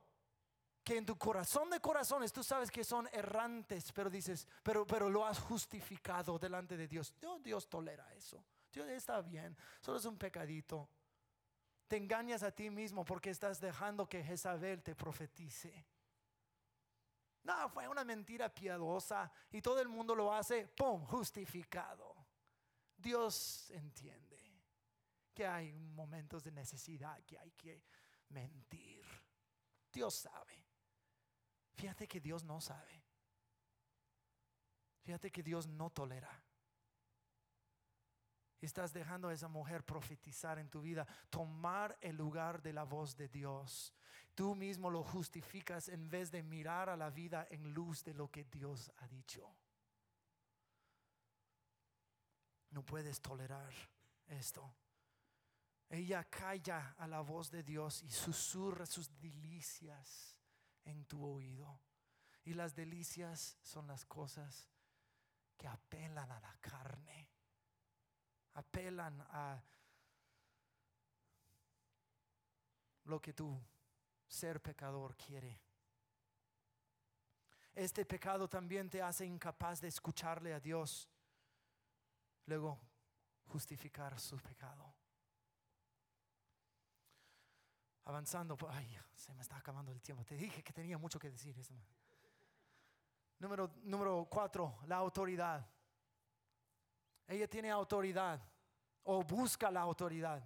que 0.84 0.96
en 0.96 1.06
tu 1.06 1.16
corazón 1.16 1.70
de 1.70 1.80
corazones 1.80 2.32
tú 2.32 2.42
sabes 2.42 2.70
que 2.70 2.84
son 2.84 3.08
errantes, 3.12 3.92
pero 3.92 4.10
dices, 4.10 4.46
pero, 4.62 4.86
pero 4.86 5.08
lo 5.08 5.24
has 5.24 5.38
justificado 5.38 6.38
delante 6.38 6.76
de 6.76 6.88
Dios. 6.88 7.14
Dios. 7.20 7.42
Dios 7.42 7.68
tolera 7.68 8.12
eso. 8.14 8.44
Dios 8.72 8.88
está 8.88 9.20
bien, 9.20 9.56
solo 9.80 9.98
es 9.98 10.04
un 10.04 10.16
pecadito. 10.16 10.88
Te 11.86 11.96
engañas 11.98 12.42
a 12.42 12.50
ti 12.50 12.70
mismo 12.70 13.04
porque 13.04 13.30
estás 13.30 13.60
dejando 13.60 14.08
que 14.08 14.24
Jezabel 14.24 14.82
te 14.82 14.94
profetice. 14.94 15.86
No, 17.44 17.68
fue 17.68 17.86
una 17.88 18.04
mentira 18.04 18.48
piadosa 18.48 19.30
y 19.50 19.60
todo 19.60 19.80
el 19.80 19.88
mundo 19.88 20.14
lo 20.14 20.32
hace, 20.32 20.68
¡pum!, 20.68 21.04
justificado. 21.04 22.14
Dios 22.96 23.70
entiende 23.70 24.40
que 25.34 25.46
hay 25.46 25.72
momentos 25.72 26.44
de 26.44 26.52
necesidad 26.52 27.20
que 27.24 27.38
hay 27.38 27.50
que 27.52 27.82
mentir. 28.28 29.04
Dios 29.92 30.14
sabe. 30.14 30.61
Fíjate 31.74 32.06
que 32.06 32.20
Dios 32.20 32.44
no 32.44 32.60
sabe. 32.60 33.02
Fíjate 35.02 35.30
que 35.30 35.42
Dios 35.42 35.66
no 35.66 35.90
tolera. 35.90 36.42
Estás 38.60 38.92
dejando 38.92 39.28
a 39.28 39.34
esa 39.34 39.48
mujer 39.48 39.84
profetizar 39.84 40.58
en 40.58 40.68
tu 40.68 40.80
vida, 40.80 41.04
tomar 41.30 41.98
el 42.00 42.16
lugar 42.16 42.62
de 42.62 42.72
la 42.72 42.84
voz 42.84 43.16
de 43.16 43.28
Dios. 43.28 43.92
Tú 44.36 44.54
mismo 44.54 44.88
lo 44.88 45.02
justificas 45.02 45.88
en 45.88 46.08
vez 46.08 46.30
de 46.30 46.44
mirar 46.44 46.88
a 46.88 46.96
la 46.96 47.10
vida 47.10 47.48
en 47.50 47.74
luz 47.74 48.04
de 48.04 48.14
lo 48.14 48.30
que 48.30 48.44
Dios 48.44 48.92
ha 48.98 49.08
dicho. 49.08 49.52
No 52.70 52.84
puedes 52.84 53.20
tolerar 53.20 53.72
esto. 54.28 54.72
Ella 55.88 56.24
calla 56.24 56.94
a 56.96 57.08
la 57.08 57.20
voz 57.20 57.50
de 57.50 57.64
Dios 57.64 58.02
y 58.02 58.10
susurra 58.10 58.86
sus 58.86 59.12
delicias 59.20 60.38
en 60.84 61.04
tu 61.06 61.24
oído. 61.24 61.80
Y 62.44 62.54
las 62.54 62.74
delicias 62.74 63.56
son 63.62 63.86
las 63.86 64.04
cosas 64.04 64.68
que 65.56 65.68
apelan 65.68 66.30
a 66.30 66.40
la 66.40 66.56
carne, 66.60 67.30
apelan 68.54 69.20
a 69.30 69.62
lo 73.04 73.20
que 73.20 73.32
tu 73.32 73.60
ser 74.26 74.60
pecador 74.60 75.16
quiere. 75.16 75.60
Este 77.74 78.04
pecado 78.04 78.48
también 78.48 78.90
te 78.90 79.00
hace 79.00 79.24
incapaz 79.24 79.80
de 79.80 79.88
escucharle 79.88 80.52
a 80.52 80.60
Dios, 80.60 81.08
luego 82.46 82.78
justificar 83.46 84.18
su 84.18 84.36
pecado. 84.38 84.94
Avanzando, 88.04 88.56
ay, 88.68 88.98
se 89.14 89.32
me 89.34 89.42
está 89.42 89.56
acabando 89.56 89.92
el 89.92 90.00
tiempo. 90.00 90.24
Te 90.24 90.36
dije 90.36 90.62
que 90.62 90.72
tenía 90.72 90.98
mucho 90.98 91.18
que 91.18 91.30
decir. 91.30 91.54
Número, 93.38 93.70
número 93.82 94.26
cuatro, 94.30 94.78
la 94.86 94.96
autoridad. 94.96 95.64
Ella 97.28 97.48
tiene 97.48 97.70
autoridad 97.70 98.40
o 99.04 99.22
busca 99.22 99.70
la 99.70 99.80
autoridad. 99.80 100.42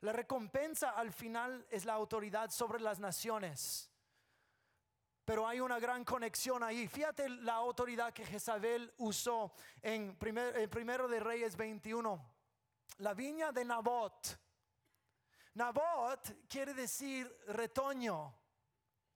La 0.00 0.12
recompensa 0.12 0.90
al 0.90 1.12
final 1.12 1.66
es 1.70 1.84
la 1.84 1.94
autoridad 1.94 2.50
sobre 2.50 2.80
las 2.80 2.98
naciones. 2.98 3.90
Pero 5.24 5.46
hay 5.46 5.60
una 5.60 5.78
gran 5.78 6.04
conexión 6.04 6.62
ahí. 6.62 6.88
Fíjate 6.88 7.28
la 7.28 7.54
autoridad 7.54 8.12
que 8.12 8.24
Jezabel 8.24 8.92
usó 8.98 9.52
en, 9.82 10.16
primer, 10.16 10.56
en 10.56 10.70
Primero 10.70 11.06
de 11.08 11.20
Reyes 11.20 11.56
21. 11.56 12.20
La 12.98 13.14
viña 13.14 13.52
de 13.52 13.64
Nabot 13.64 14.38
Nabot 15.54 16.46
quiere 16.48 16.74
decir 16.74 17.30
retoño. 17.48 18.34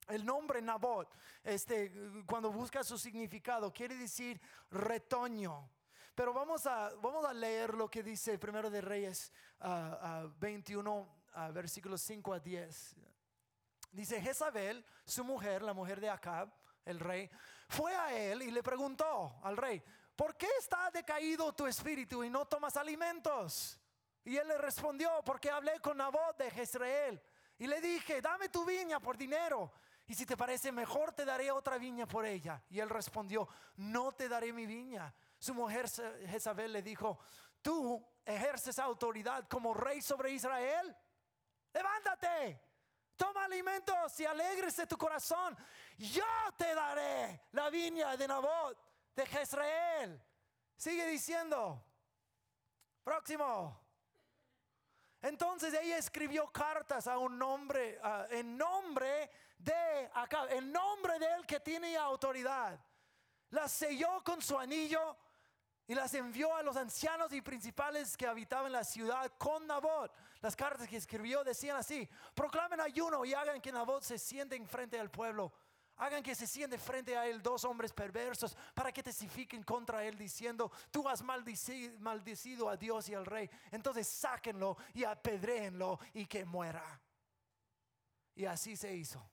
El 0.09 0.25
nombre 0.27 0.61
Nabot, 0.61 1.17
este, 1.43 1.91
cuando 2.27 2.53
busca 2.53 2.85
su 2.85 2.99
significado, 2.99 3.73
quiere 3.73 3.97
decir 3.97 4.41
retoño. 4.71 5.71
Pero 6.15 6.33
vamos 6.33 6.67
a, 6.67 6.91
vamos 6.97 7.25
a 7.25 7.33
leer 7.33 7.75
lo 7.75 7.89
que 7.89 8.03
dice 8.03 8.39
Primero 8.39 8.71
de 8.71 8.81
Reyes 8.81 9.33
21, 10.39 11.09
versículos 11.53 12.03
5 12.03 12.35
a 12.35 12.41
10. 12.41 12.97
Dice 13.93 14.21
Jezabel, 14.21 14.85
su 15.05 15.25
mujer, 15.25 15.63
la 15.63 15.73
mujer 15.73 16.01
de 16.01 16.11
Acab, 16.11 16.53
el 16.85 17.01
rey, 17.01 17.31
fue 17.69 17.95
a 17.95 18.13
él 18.13 18.43
y 18.43 18.51
le 18.51 18.63
preguntó 18.63 19.37
al 19.43 19.57
rey, 19.57 19.83
¿por 20.15 20.37
qué 20.37 20.49
está 20.59 20.91
decaído 20.93 21.53
tu 21.55 21.67
espíritu 21.67 22.23
y 22.23 22.31
no 22.31 22.45
tomas 22.47 22.77
alimentos? 22.77 23.79
Y 24.25 24.37
él 24.37 24.49
le 24.49 24.59
respondió, 24.59 25.23
porque 25.25 25.51
hablé 25.51 25.79
con 25.81 25.99
Nabot 25.99 26.37
de 26.39 26.51
Jezreel. 26.51 27.23
Y 27.59 27.67
le 27.67 27.81
dije, 27.81 28.21
dame 28.21 28.49
tu 28.49 28.65
viña 28.65 28.99
por 29.01 29.17
dinero. 29.17 29.73
Y 30.07 30.15
si 30.15 30.27
te 30.27 30.37
parece 30.37 30.73
mejor, 30.73 31.13
te 31.13 31.25
daré 31.25 31.51
otra 31.51 31.79
viña 31.79 32.07
por 32.07 32.27
ella. 32.27 32.63
Y 32.71 32.81
él 32.81 32.89
respondió, 32.89 33.49
no 33.77 34.13
te 34.13 34.29
daré 34.29 34.53
mi 34.53 34.67
viña. 34.67 35.15
Su 35.39 35.55
mujer 35.55 35.89
Jezabel 36.27 36.73
le 36.73 36.83
dijo, 36.83 37.19
tú 37.63 38.03
ejerces 38.25 38.79
autoridad 38.79 39.47
como 39.49 39.75
rey 39.75 40.01
sobre 40.01 40.31
Israel. 40.31 40.97
Levántate, 41.73 42.61
toma 43.17 43.45
alimentos 43.45 44.19
y 44.21 44.25
alegrese 44.25 44.87
tu 44.87 44.97
corazón. 44.97 45.57
Yo 45.99 46.25
te 46.57 46.75
daré 46.75 47.43
la 47.53 47.69
viña 47.71 48.17
de 48.17 48.27
Nabot, 48.27 48.79
de 49.15 49.27
Jezreel. 49.27 50.23
Sigue 50.77 51.07
diciendo, 51.07 51.83
próximo. 53.03 53.84
Entonces 55.25 55.73
ella 55.73 55.97
escribió 55.97 56.53
cartas 56.53 57.07
a 57.07 57.17
un 57.17 57.39
nombre, 57.39 57.99
en 58.29 58.59
nombre 58.59 59.31
de 59.57 60.11
acá, 60.13 60.47
en 60.51 60.71
nombre 60.71 61.19
de 61.19 61.25
él 61.37 61.47
que 61.47 61.61
tiene 61.61 61.97
autoridad. 61.97 62.79
Las 63.49 63.73
selló 63.73 64.23
con 64.23 64.43
su 64.43 64.59
anillo 64.59 65.17
y 65.87 65.95
las 65.95 66.13
envió 66.13 66.55
a 66.55 66.63
los 66.63 66.77
ancianos 66.77 67.33
y 67.33 67.41
principales 67.41 68.19
que 68.19 68.27
habitaban 68.27 68.71
la 68.71 68.85
ciudad 68.85 69.33
con 69.39 69.67
Nabot. 69.67 70.13
Las 70.43 70.55
cartas 70.55 70.87
que 70.87 70.99
escribió 70.99 71.43
decían 71.43 71.79
así: 71.79 72.07
proclamen 72.35 72.83
ayuno 72.83 73.25
y 73.25 73.33
hagan 73.33 73.63
que 73.63 73.73
Nabot 73.73 74.03
se 74.03 74.19
siente 74.19 74.57
en 74.57 74.69
frente 74.69 74.99
del 74.99 75.11
pueblo 75.11 75.55
Hagan 75.97 76.23
que 76.23 76.35
se 76.35 76.47
sienten 76.47 76.81
frente 76.81 77.17
a 77.17 77.27
él 77.27 77.41
dos 77.41 77.65
hombres 77.65 77.93
perversos 77.93 78.57
para 78.75 78.91
que 78.91 79.03
testifiquen 79.03 79.63
contra 79.63 80.05
él 80.05 80.19
diciendo, 80.19 80.73
tú 80.91 81.09
has 81.09 81.23
maldecido, 81.23 82.69
a 82.69 82.77
Dios 82.77 83.09
y 83.09 83.15
al 83.15 83.25
rey. 83.25 83.49
Entonces 83.71 84.09
sáquenlo 84.09 84.77
y 84.93 85.05
apedréenlo 85.05 86.01
y 86.13 86.27
que 86.27 86.45
muera. 86.45 87.01
Y 88.35 88.45
así 88.45 88.77
se 88.77 88.95
hizo. 88.95 89.25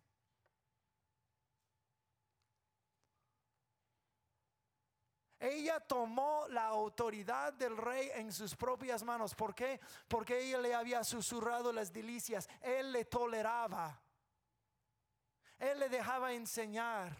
Ella 5.39 5.80
tomó 5.80 6.45
la 6.50 6.67
autoridad 6.67 7.52
del 7.54 7.76
rey 7.76 8.12
en 8.13 8.32
sus 8.32 8.56
propias 8.56 9.02
manos. 9.02 9.34
¿Por 9.34 9.56
qué? 9.56 9.80
Porque 10.08 10.39
ella 10.39 10.60
le 10.60 10.76
había 10.76 11.04
susurrado 11.04 11.74
las 11.74 11.91
delicias. 11.91 12.47
Él 12.62 12.91
le 12.91 13.06
toleraba. 13.06 14.00
Él 15.62 15.80
le 15.80 15.88
dejaba 15.89 16.34
enseñar. 16.34 17.15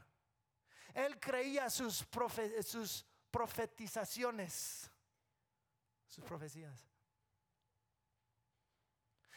Él 0.95 1.19
creía 1.19 1.69
sus, 1.69 2.04
profetizaciones, 3.30 4.89
sus 6.07 6.24
profecías. 6.26 6.89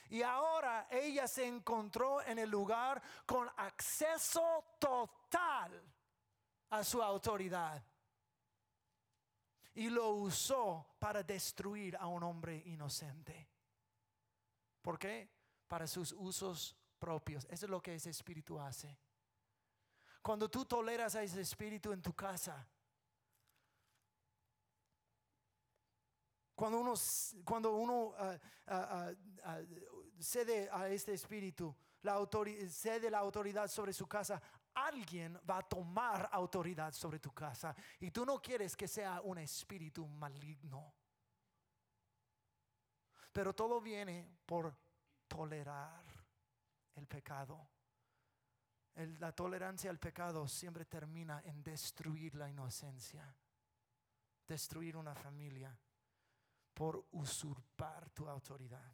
Y 0.09 0.23
ahora 0.23 0.89
ella 0.91 1.29
se 1.29 1.47
encontró 1.47 2.23
en 2.23 2.39
el 2.39 2.49
lugar 2.49 3.03
con 3.27 3.47
acceso 3.59 4.65
total 4.79 5.83
a 6.71 6.83
su 6.83 7.03
autoridad. 7.03 7.85
Y 9.75 9.91
lo 9.91 10.13
usó 10.13 10.95
para 10.99 11.23
destruir 11.23 11.95
a 11.97 12.07
un 12.07 12.23
hombre 12.23 12.63
inocente. 12.67 13.51
¿Por 14.81 14.99
qué? 14.99 15.29
Para 15.69 15.87
sus 15.87 16.13
usos 16.13 16.75
propios. 16.99 17.45
Eso 17.51 17.67
es 17.67 17.71
lo 17.71 17.83
que 17.83 17.95
ese 17.97 18.09
espíritu 18.09 18.59
hace. 18.59 19.04
Cuando 20.25 20.49
tú 20.49 20.65
toleras 20.65 21.15
a 21.17 21.23
ese 21.23 21.43
espíritu 21.43 21.93
en 21.93 22.01
tu 22.01 22.15
casa, 22.15 22.67
cuando 26.55 26.79
uno, 26.81 26.95
cuando 27.45 27.77
uno 27.77 28.15
ah, 28.17 28.39
ah, 28.69 29.13
ah, 29.45 29.61
cede 30.19 30.71
a 30.73 30.89
este 30.89 31.13
espíritu, 31.13 31.77
la 32.01 32.27
cede 32.71 33.11
la 33.11 33.19
autoridad 33.19 33.69
sobre 33.69 33.93
su 33.93 34.07
casa, 34.07 34.41
alguien 34.73 35.39
va 35.49 35.59
a 35.59 35.69
tomar 35.69 36.31
autoridad 36.33 36.95
sobre 36.95 37.19
tu 37.19 37.31
casa 37.35 37.77
y 38.01 38.11
tú 38.11 38.25
no 38.25 38.41
quieres 38.41 38.75
que 38.75 38.89
sea 38.89 39.21
un 39.21 39.37
espíritu 39.37 40.09
maligno. 40.09 40.95
Pero 43.31 43.55
todo 43.55 43.79
viene 43.79 44.27
por 44.47 44.75
tolerar 45.29 46.03
el 46.95 47.07
pecado. 47.07 47.74
La 48.95 49.33
tolerancia 49.33 49.91
al 49.91 49.99
pecado 49.99 50.47
siempre 50.47 50.85
termina 50.85 51.43
en 51.45 51.63
destruir 51.63 52.35
la 52.37 52.49
inocencia, 52.49 53.35
destruir 54.47 54.97
una 54.97 55.15
familia 55.15 55.77
por 56.73 57.07
usurpar 57.13 58.11
tu 58.11 58.29
autoridad. 58.29 58.93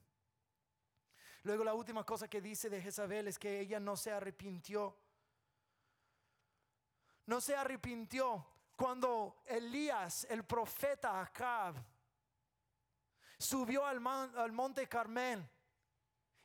Luego 1.43 1.65
la 1.65 1.75
última 1.75 2.05
cosa 2.05 2.29
que 2.29 2.41
dice 2.41 2.69
de 2.69 2.83
Jezabel 2.83 3.29
es 3.29 3.39
que 3.39 3.61
ella 3.61 3.81
no 3.81 3.97
se 3.97 4.13
arrepintió. 4.13 4.97
No 7.27 7.41
se 7.41 7.57
arrepintió 7.57 8.47
cuando 8.77 9.43
Elías, 9.47 10.27
el 10.31 10.45
profeta 10.45 11.21
Acab, 11.21 11.77
subió 13.39 13.87
al, 13.87 14.07
al 14.07 14.53
monte 14.53 14.89
Carmel 14.89 15.49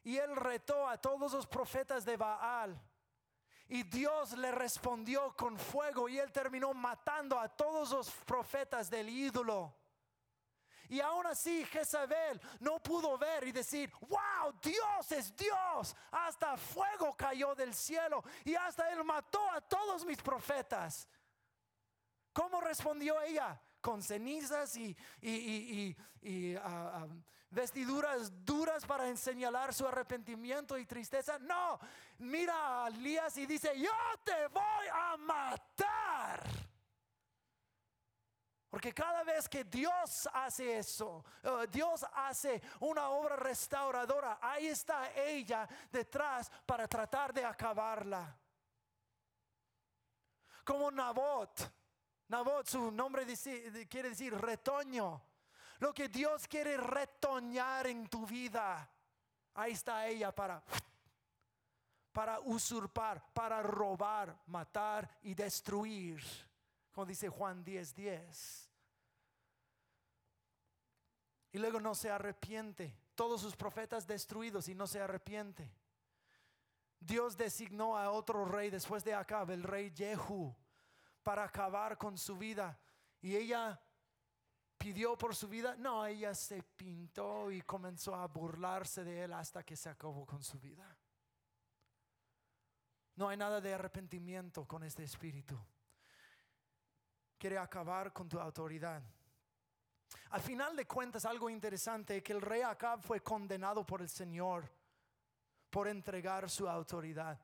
y 0.03 0.17
él 0.17 0.35
retó 0.35 0.87
a 0.87 0.97
todos 0.97 1.33
los 1.33 1.47
profetas 1.47 2.05
de 2.05 2.15
Baal. 2.15 2.79
Y 3.67 3.83
Dios 3.83 4.33
le 4.37 4.51
respondió 4.51 5.35
con 5.35 5.57
fuego 5.57 6.07
y 6.07 6.19
él 6.19 6.31
terminó 6.31 6.73
matando 6.73 7.39
a 7.39 7.49
todos 7.49 7.89
los 7.91 8.11
profetas 8.25 8.89
del 8.89 9.09
ídolo. 9.09 9.73
Y 10.87 10.99
aún 10.99 11.25
así 11.25 11.65
Jezabel 11.65 12.39
no 12.59 12.79
pudo 12.79 13.17
ver 13.17 13.47
y 13.47 13.51
decir, 13.51 13.91
wow, 14.01 14.53
Dios 14.61 15.11
es 15.11 15.35
Dios. 15.35 15.95
Hasta 16.11 16.57
fuego 16.57 17.15
cayó 17.17 17.55
del 17.55 17.73
cielo 17.73 18.23
y 18.43 18.55
hasta 18.55 18.91
él 18.91 19.03
mató 19.03 19.49
a 19.51 19.61
todos 19.61 20.05
mis 20.05 20.21
profetas. 20.21 21.07
¿Cómo 22.33 22.61
respondió 22.61 23.19
ella? 23.21 23.59
Con 23.81 24.01
cenizas 24.01 24.75
y, 24.77 25.95
ah, 26.61 26.91
ah, 26.93 27.07
vestiduras 27.49 28.45
duras 28.45 28.85
para 28.85 29.07
enseñar 29.07 29.73
su 29.73 29.87
arrepentimiento 29.87 30.77
y 30.77 30.85
tristeza. 30.85 31.39
No, 31.39 31.79
mira 32.19 32.85
a 32.85 32.87
Elías 32.87 33.37
y 33.37 33.45
dice, 33.45 33.79
yo 33.79 33.91
te 34.23 34.47
voy 34.47 34.87
a 34.91 35.17
matar. 35.17 36.43
Porque 38.69 38.93
cada 38.93 39.23
vez 39.23 39.47
que 39.47 39.63
Dios 39.63 40.27
hace 40.33 40.79
eso, 40.79 41.23
eh, 41.41 41.65
Dios 41.71 42.05
hace 42.13 42.61
una 42.81 43.07
obra 43.09 43.37
restauradora, 43.37 44.37
ahí 44.41 44.67
está 44.67 45.13
ella 45.13 45.65
detrás 45.89 46.51
para 46.65 46.85
tratar 46.85 47.33
de 47.33 47.45
acabarla. 47.45 48.37
Como 50.65 50.91
Nabot. 50.91 51.71
Nabot, 52.27 52.67
su 52.67 52.91
nombre 52.91 53.25
quiere 53.87 54.09
decir 54.09 54.35
retoño. 54.35 55.21
Lo 55.79 55.93
que 55.93 56.09
Dios 56.09 56.47
quiere 56.47 56.77
retoñar 56.77 57.87
en 57.87 58.07
tu 58.07 58.25
vida, 58.25 58.89
ahí 59.53 59.73
está 59.73 60.07
ella 60.07 60.33
para 60.33 60.63
para 62.15 62.39
usurpar, 62.39 63.21
para 63.33 63.61
robar, 63.61 64.39
matar 64.47 65.19
y 65.21 65.33
destruir. 65.33 66.23
Como 66.93 67.05
dice 67.05 67.27
Juan 67.27 67.61
10:10. 67.61 67.93
10. 67.93 68.69
Y 71.51 71.57
luego 71.57 71.81
no 71.81 71.93
se 71.93 72.09
arrepiente. 72.09 72.97
Todos 73.15 73.41
sus 73.41 73.57
profetas 73.57 74.07
destruidos 74.07 74.69
y 74.69 74.75
no 74.75 74.87
se 74.87 75.01
arrepiente. 75.01 75.69
Dios 77.01 77.35
designó 77.35 77.97
a 77.97 78.09
otro 78.11 78.45
rey 78.45 78.69
después 78.69 79.03
de 79.03 79.13
Acab, 79.13 79.51
el 79.51 79.63
rey 79.63 79.91
Jehu, 79.93 80.55
para 81.21 81.43
acabar 81.43 81.97
con 81.97 82.17
su 82.17 82.37
vida. 82.37 82.79
Y 83.21 83.35
ella 83.35 83.77
pidió 84.85 85.17
por 85.17 85.35
su 85.35 85.47
vida. 85.47 85.75
No, 85.79 86.05
ella 86.05 86.35
se 86.35 86.61
pintó 86.61 87.49
y 87.49 87.63
comenzó 87.63 88.13
a 88.13 88.27
burlarse 88.27 89.03
de 89.03 89.23
él 89.23 89.33
hasta 89.33 89.63
que 89.63 89.75
se 89.75 89.89
acabó 89.89 90.27
con 90.27 90.43
su 90.43 90.59
vida. 90.59 90.95
No 93.15 93.27
hay 93.27 93.35
nada 93.35 93.59
de 93.59 93.73
arrepentimiento 93.73 94.67
con 94.67 94.83
este 94.83 95.03
espíritu. 95.03 95.57
Quiere 97.35 97.57
acabar 97.57 98.13
con 98.13 98.29
tu 98.29 98.39
autoridad. 98.39 99.01
Al 100.29 100.41
final 100.41 100.75
de 100.75 100.85
cuentas, 100.85 101.25
algo 101.25 101.49
interesante, 101.49 102.21
que 102.21 102.33
el 102.33 102.41
rey 102.41 102.61
Acab 102.61 103.01
fue 103.01 103.21
condenado 103.21 103.83
por 103.83 104.03
el 104.03 104.09
Señor 104.09 104.71
por 105.71 105.87
entregar 105.87 106.47
su 106.47 106.69
autoridad. 106.69 107.39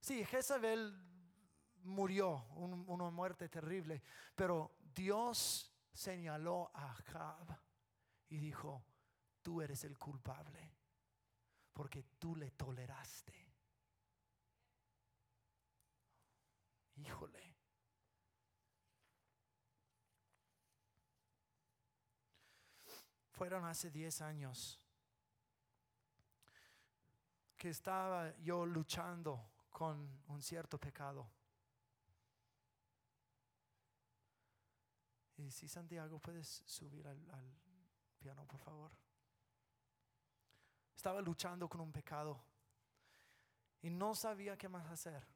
Sí, 0.00 0.24
Jezabel 0.24 0.98
murió, 1.82 2.46
una 2.54 3.10
muerte 3.10 3.50
terrible, 3.50 4.02
pero 4.34 4.78
Dios 4.94 5.73
señaló 5.94 6.70
a 6.74 6.92
Acab 6.92 7.58
y 8.28 8.36
dijo, 8.36 8.84
tú 9.40 9.62
eres 9.62 9.84
el 9.84 9.96
culpable, 9.98 10.74
porque 11.72 12.02
tú 12.18 12.36
le 12.36 12.50
toleraste. 12.50 13.32
Híjole. 16.96 17.44
fueron 23.34 23.64
hace 23.64 23.90
10 23.90 24.22
años 24.22 24.80
que 27.56 27.68
estaba 27.68 28.34
yo 28.38 28.64
luchando 28.64 29.50
con 29.70 30.22
un 30.28 30.40
cierto 30.40 30.78
pecado. 30.78 31.28
Y 35.36 35.50
si 35.50 35.68
Santiago 35.68 36.18
puedes 36.18 36.62
subir 36.66 37.06
al, 37.08 37.30
al 37.30 37.54
piano, 38.18 38.46
por 38.46 38.60
favor. 38.60 38.92
Estaba 40.94 41.20
luchando 41.20 41.68
con 41.68 41.80
un 41.80 41.92
pecado 41.92 42.42
y 43.82 43.90
no 43.90 44.14
sabía 44.14 44.56
qué 44.56 44.68
más 44.68 44.90
hacer. 44.90 45.26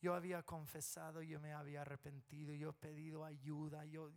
Yo 0.00 0.14
había 0.14 0.42
confesado, 0.42 1.22
yo 1.22 1.40
me 1.40 1.52
había 1.52 1.82
arrepentido, 1.82 2.52
yo 2.54 2.70
he 2.70 2.72
pedido 2.72 3.24
ayuda, 3.24 3.84
yo 3.84 4.10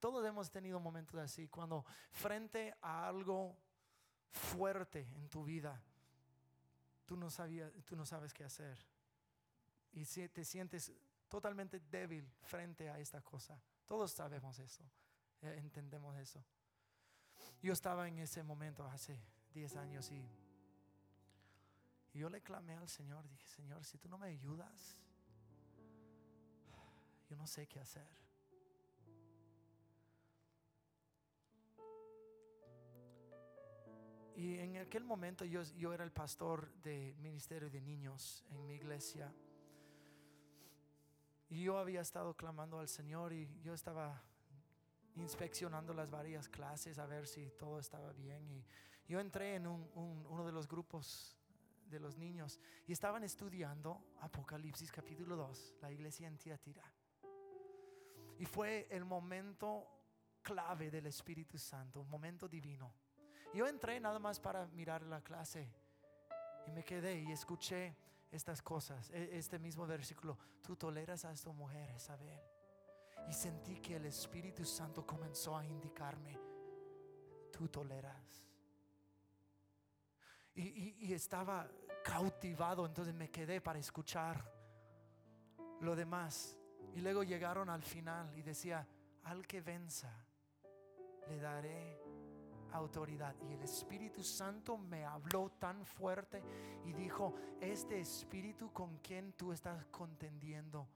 todos 0.00 0.26
hemos 0.26 0.50
tenido 0.50 0.80
momentos 0.80 1.20
así, 1.20 1.46
cuando 1.46 1.84
frente 2.10 2.74
a 2.80 3.06
algo 3.06 3.56
fuerte 4.30 5.06
en 5.14 5.28
tu 5.28 5.44
vida, 5.44 5.80
tú 7.04 7.16
no, 7.16 7.30
sabías, 7.30 7.70
tú 7.84 7.94
no 7.94 8.06
sabes 8.06 8.32
qué 8.32 8.44
hacer. 8.44 8.78
Y 9.92 10.06
si 10.06 10.26
te 10.30 10.44
sientes 10.44 10.92
totalmente 11.30 11.80
débil 11.80 12.30
frente 12.42 12.90
a 12.90 12.98
esta 12.98 13.22
cosa. 13.22 13.58
Todos 13.86 14.10
sabemos 14.12 14.58
eso, 14.58 14.84
eh, 15.40 15.54
entendemos 15.58 16.18
eso. 16.18 16.44
Yo 17.62 17.72
estaba 17.72 18.06
en 18.08 18.18
ese 18.18 18.42
momento 18.42 18.84
hace 18.84 19.18
10 19.54 19.76
años 19.76 20.10
y, 20.10 20.28
y 22.12 22.18
yo 22.18 22.28
le 22.28 22.42
clamé 22.42 22.74
al 22.76 22.88
Señor, 22.88 23.26
dije, 23.28 23.46
Señor, 23.46 23.84
si 23.84 23.96
tú 23.96 24.08
no 24.08 24.18
me 24.18 24.26
ayudas, 24.26 24.98
yo 27.28 27.36
no 27.36 27.46
sé 27.46 27.66
qué 27.66 27.80
hacer. 27.80 28.08
Y 34.34 34.58
en 34.58 34.78
aquel 34.78 35.04
momento 35.04 35.44
yo, 35.44 35.62
yo 35.76 35.92
era 35.92 36.02
el 36.02 36.12
pastor 36.12 36.72
de 36.82 37.14
ministerio 37.18 37.68
de 37.68 37.80
niños 37.82 38.42
en 38.50 38.66
mi 38.66 38.74
iglesia. 38.74 39.32
Y 41.50 41.64
yo 41.64 41.78
había 41.78 42.00
estado 42.00 42.34
clamando 42.34 42.78
al 42.78 42.88
Señor 42.88 43.32
y 43.32 43.60
yo 43.62 43.74
estaba 43.74 44.22
inspeccionando 45.16 45.92
las 45.92 46.08
varias 46.08 46.48
clases 46.48 46.98
a 47.00 47.06
ver 47.06 47.26
si 47.26 47.50
todo 47.58 47.80
estaba 47.80 48.12
bien. 48.12 48.48
Y 48.48 48.64
yo 49.08 49.18
entré 49.18 49.56
en 49.56 49.66
uno 49.66 50.46
de 50.46 50.52
los 50.52 50.68
grupos 50.68 51.36
de 51.86 51.98
los 51.98 52.16
niños 52.16 52.60
y 52.86 52.92
estaban 52.92 53.24
estudiando 53.24 54.00
Apocalipsis 54.20 54.92
capítulo 54.92 55.34
2, 55.34 55.78
la 55.82 55.90
iglesia 55.90 56.28
en 56.28 56.38
Tiatira. 56.38 56.84
Y 58.38 58.46
fue 58.46 58.86
el 58.88 59.04
momento 59.04 59.88
clave 60.42 60.88
del 60.88 61.06
Espíritu 61.06 61.58
Santo, 61.58 62.00
un 62.00 62.08
momento 62.08 62.48
divino. 62.48 62.94
Yo 63.52 63.66
entré 63.66 63.98
nada 63.98 64.20
más 64.20 64.38
para 64.38 64.68
mirar 64.68 65.02
la 65.02 65.20
clase 65.20 65.68
y 66.68 66.70
me 66.70 66.84
quedé 66.84 67.18
y 67.18 67.32
escuché 67.32 67.96
estas 68.30 68.62
cosas, 68.62 69.10
e, 69.10 69.36
este 69.36 69.58
mismo 69.58 69.86
versículo, 69.86 70.38
tú 70.62 70.76
toleras 70.76 71.24
a 71.24 71.32
esta 71.32 71.52
mujer, 71.52 71.90
Isabel. 71.94 72.40
Y 73.28 73.32
sentí 73.32 73.80
que 73.80 73.96
el 73.96 74.06
Espíritu 74.06 74.64
Santo 74.64 75.06
comenzó 75.06 75.56
a 75.56 75.64
indicarme, 75.64 76.38
tú 77.52 77.68
toleras. 77.68 78.44
Y, 80.54 81.06
y 81.06 81.12
estaba 81.12 81.70
cautivado, 82.04 82.86
entonces 82.86 83.14
me 83.14 83.30
quedé 83.30 83.60
para 83.60 83.78
escuchar 83.78 84.52
lo 85.80 85.94
demás. 85.94 86.56
Y 86.94 87.00
luego 87.00 87.22
llegaron 87.22 87.68
al 87.68 87.82
final 87.82 88.36
y 88.36 88.42
decía, 88.42 88.86
al 89.24 89.46
que 89.46 89.60
venza, 89.60 90.12
le 91.28 91.38
daré 91.38 91.99
autoridad. 92.72 93.34
Y 93.48 93.52
el 93.52 93.62
Espíritu 93.62 94.22
Santo 94.22 94.76
me 94.78 95.04
habló 95.04 95.50
tan 95.58 95.84
fuerte 95.84 96.42
y 96.84 96.92
dijo, 96.92 97.34
este 97.60 98.00
Espíritu 98.00 98.72
con 98.72 98.98
quien 98.98 99.32
tú 99.34 99.52
estás 99.52 99.84
contendiendo, 99.86 100.86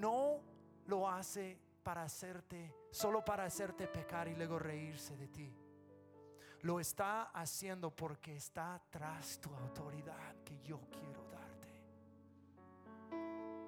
no 0.00 0.40
lo 0.86 1.08
hace 1.08 1.58
para 1.82 2.02
hacerte, 2.02 2.74
solo 2.90 3.24
para 3.24 3.44
hacerte 3.44 3.86
pecar 3.86 4.28
y 4.28 4.34
luego 4.34 4.58
reírse 4.58 5.16
de 5.16 5.28
ti. 5.28 5.54
Lo 6.62 6.80
está 6.80 7.24
haciendo 7.24 7.94
porque 7.94 8.36
está 8.36 8.80
tras 8.90 9.38
tu 9.38 9.54
autoridad 9.54 10.36
que 10.42 10.58
yo 10.62 10.80
quiero 10.90 11.22
darte. 11.30 11.68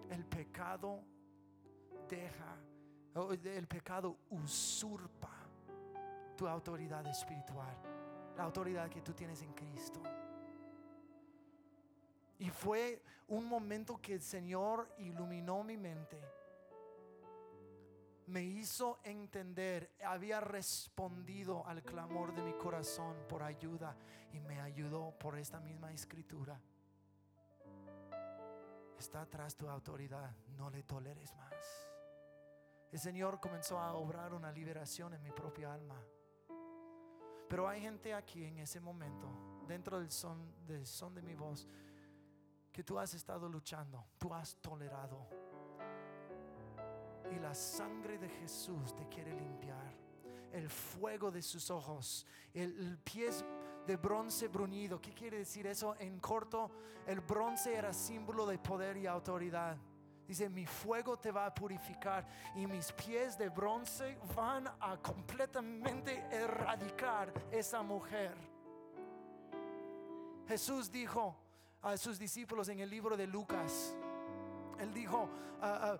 El 0.08 0.24
pecado 0.24 1.02
deja, 2.08 2.56
el 3.44 3.66
pecado 3.66 4.16
usurpa 4.30 5.35
tu 6.36 6.46
autoridad 6.46 7.06
espiritual, 7.06 7.76
la 8.36 8.44
autoridad 8.44 8.88
que 8.88 9.00
tú 9.00 9.12
tienes 9.12 9.42
en 9.42 9.52
Cristo. 9.52 10.00
Y 12.38 12.50
fue 12.50 13.02
un 13.28 13.46
momento 13.46 14.00
que 14.00 14.14
el 14.14 14.22
Señor 14.22 14.94
iluminó 14.98 15.64
mi 15.64 15.76
mente 15.76 16.20
me 18.26 18.42
hizo 18.42 18.98
entender, 19.04 19.92
había 20.04 20.40
respondido 20.40 21.66
al 21.66 21.82
clamor 21.82 22.34
de 22.34 22.42
mi 22.42 22.54
corazón 22.54 23.16
por 23.28 23.42
ayuda 23.42 23.96
y 24.32 24.40
me 24.40 24.60
ayudó 24.60 25.16
por 25.18 25.38
esta 25.38 25.60
misma 25.60 25.92
escritura. 25.92 26.60
Está 28.98 29.22
atrás 29.22 29.54
tu 29.54 29.68
autoridad, 29.68 30.34
no 30.56 30.70
le 30.70 30.82
toleres 30.82 31.34
más. 31.36 31.88
El 32.90 32.98
Señor 32.98 33.40
comenzó 33.40 33.78
a 33.78 33.94
obrar 33.94 34.32
una 34.32 34.50
liberación 34.50 35.14
en 35.14 35.22
mi 35.22 35.30
propia 35.30 35.72
alma. 35.72 36.00
Pero 37.48 37.68
hay 37.68 37.80
gente 37.80 38.12
aquí 38.14 38.44
en 38.44 38.58
ese 38.58 38.80
momento, 38.80 39.28
dentro 39.66 39.98
del 39.98 40.10
son, 40.10 40.52
del 40.66 40.86
son 40.86 41.14
de 41.14 41.22
mi 41.22 41.34
voz, 41.34 41.68
que 42.72 42.82
tú 42.82 42.98
has 42.98 43.14
estado 43.14 43.48
luchando, 43.48 44.04
tú 44.18 44.34
has 44.34 44.56
tolerado 44.56 45.28
y 47.30 47.38
la 47.38 47.54
sangre 47.54 48.18
de 48.18 48.28
Jesús 48.28 48.94
te 48.94 49.06
quiere 49.08 49.32
limpiar. 49.34 49.94
El 50.52 50.70
fuego 50.70 51.30
de 51.30 51.42
sus 51.42 51.70
ojos, 51.70 52.26
el, 52.54 52.98
pie 52.98 53.30
de 53.86 53.96
bronce 53.96 54.48
bruñido. 54.48 55.00
¿Qué 55.00 55.12
quiere 55.12 55.38
decir 55.38 55.66
eso? 55.66 55.96
En 55.98 56.18
corto, 56.18 56.70
el 57.06 57.20
bronce 57.20 57.74
era 57.74 57.92
símbolo 57.92 58.46
de 58.46 58.58
poder 58.58 58.96
y 58.96 59.06
autoridad. 59.06 59.76
Dice, 60.26 60.48
mi 60.48 60.66
fuego 60.66 61.16
te 61.16 61.30
va 61.30 61.46
a 61.46 61.54
purificar 61.54 62.26
y 62.54 62.66
mis 62.66 62.92
pies 62.92 63.38
de 63.38 63.48
bronce 63.48 64.18
van 64.34 64.66
a 64.80 64.96
completamente 65.00 66.24
erradicar 66.30 67.32
esa 67.52 67.82
mujer. 67.82 68.34
Jesús 70.48 70.90
dijo 70.90 71.36
a 71.82 71.96
sus 71.96 72.18
discípulos 72.18 72.68
en 72.68 72.80
el 72.80 72.90
libro 72.90 73.16
de 73.16 73.26
Lucas, 73.26 73.94
él 74.78 74.92
dijo, 74.92 75.28
ah, 75.60 75.78
ah, 75.82 75.98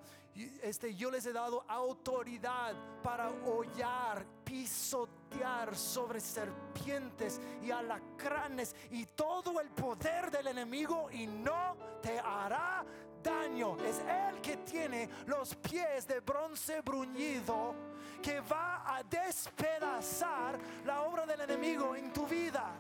este, 0.62 0.95
yo 0.95 1.11
les 1.11 1.24
he 1.27 1.33
dado 1.33 1.64
autoridad 1.66 2.74
para 3.03 3.31
hollar, 3.31 4.27
pisotear 4.45 5.74
sobre 5.74 6.20
serpientes 6.20 7.41
y 7.62 7.70
alacranes 7.70 8.74
y 8.91 9.07
todo 9.07 9.61
el 9.61 9.70
poder 9.70 10.31
del 10.31 10.49
enemigo 10.49 11.11
y 11.11 11.27
no 11.27 11.77
te 12.03 12.18
hará 12.18 12.85
daño. 13.27 13.77
Es 13.85 14.01
Él 14.01 14.41
que 14.41 14.57
tiene 14.59 15.09
los 15.27 15.55
pies 15.57 16.07
de 16.07 16.20
bronce 16.20 16.81
bruñido 16.81 17.74
que 18.22 18.41
va 18.41 18.85
a 18.87 19.03
despedazar 19.03 20.59
la 20.85 21.03
obra 21.03 21.27
del 21.27 21.41
enemigo 21.41 21.95
en 21.97 22.12
tu 22.12 22.27
vida. 22.27 22.70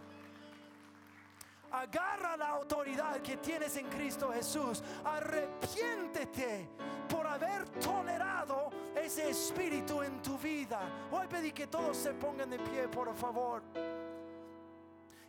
Agarra 1.72 2.36
la 2.36 2.48
autoridad 2.50 3.20
que 3.20 3.36
tienes 3.38 3.76
en 3.76 3.88
Cristo 3.88 4.32
Jesús. 4.32 4.82
Arrepiéntete 5.04 6.68
por 7.08 7.26
haber 7.26 7.68
tolerado 7.80 8.70
ese 8.94 9.30
espíritu 9.30 10.02
en 10.02 10.22
tu 10.22 10.38
vida. 10.38 10.80
Hoy 11.10 11.26
pedí 11.26 11.52
que 11.52 11.66
todos 11.66 11.96
se 11.96 12.14
pongan 12.14 12.50
de 12.50 12.58
pie, 12.58 12.88
por 12.88 13.14
favor. 13.14 13.62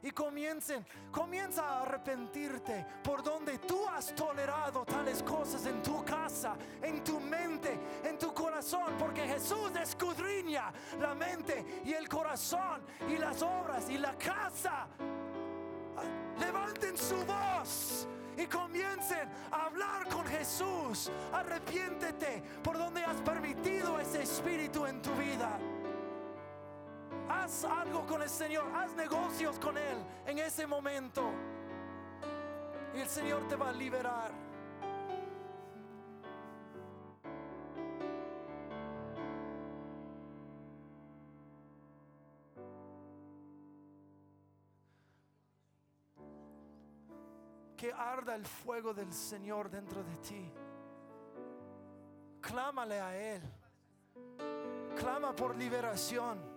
Y 0.03 0.11
comiencen, 0.11 0.85
comienza 1.11 1.63
a 1.63 1.81
arrepentirte 1.81 2.85
por 3.03 3.23
donde 3.23 3.57
tú 3.57 3.87
has 3.89 4.13
tolerado 4.15 4.85
en 5.53 5.81
tu 5.81 6.03
casa, 6.03 6.55
en 6.81 7.03
tu 7.03 7.19
mente, 7.19 7.79
en 8.03 8.17
tu 8.17 8.33
corazón, 8.33 8.93
porque 8.99 9.25
Jesús 9.27 9.71
escudriña 9.81 10.71
la 10.99 11.15
mente 11.15 11.81
y 11.85 11.93
el 11.93 12.07
corazón 12.09 12.81
y 13.09 13.17
las 13.17 13.41
obras 13.41 13.89
y 13.89 13.97
la 13.97 14.17
casa 14.17 14.87
levanten 16.39 16.97
su 16.97 17.15
voz 17.25 18.07
y 18.37 18.45
comiencen 18.45 19.29
a 19.51 19.65
hablar 19.65 20.07
con 20.09 20.25
Jesús. 20.25 21.09
Arrepiéntete 21.33 22.43
por 22.63 22.77
donde 22.77 23.03
has 23.03 23.19
permitido 23.21 23.99
ese 23.99 24.23
espíritu 24.23 24.85
en 24.85 25.01
tu 25.01 25.11
vida. 25.15 25.57
Haz 27.29 27.63
algo 27.65 28.05
con 28.05 28.21
el 28.21 28.29
Señor, 28.29 28.65
haz 28.75 28.93
negocios 28.93 29.57
con 29.59 29.77
Él 29.77 29.97
en 30.25 30.39
ese 30.39 30.67
momento. 30.67 31.31
Y 32.95 32.99
el 32.99 33.07
Señor 33.07 33.47
te 33.47 33.55
va 33.55 33.69
a 33.69 33.73
liberar. 33.73 34.46
Arda 47.91 48.35
el 48.35 48.45
fuego 48.45 48.93
del 48.93 49.13
Señor 49.13 49.69
dentro 49.69 50.03
de 50.03 50.15
ti. 50.17 50.51
Clámale 52.41 52.99
a 52.99 53.35
Él. 53.35 53.41
Clama 54.97 55.35
por 55.35 55.55
liberación. 55.55 56.56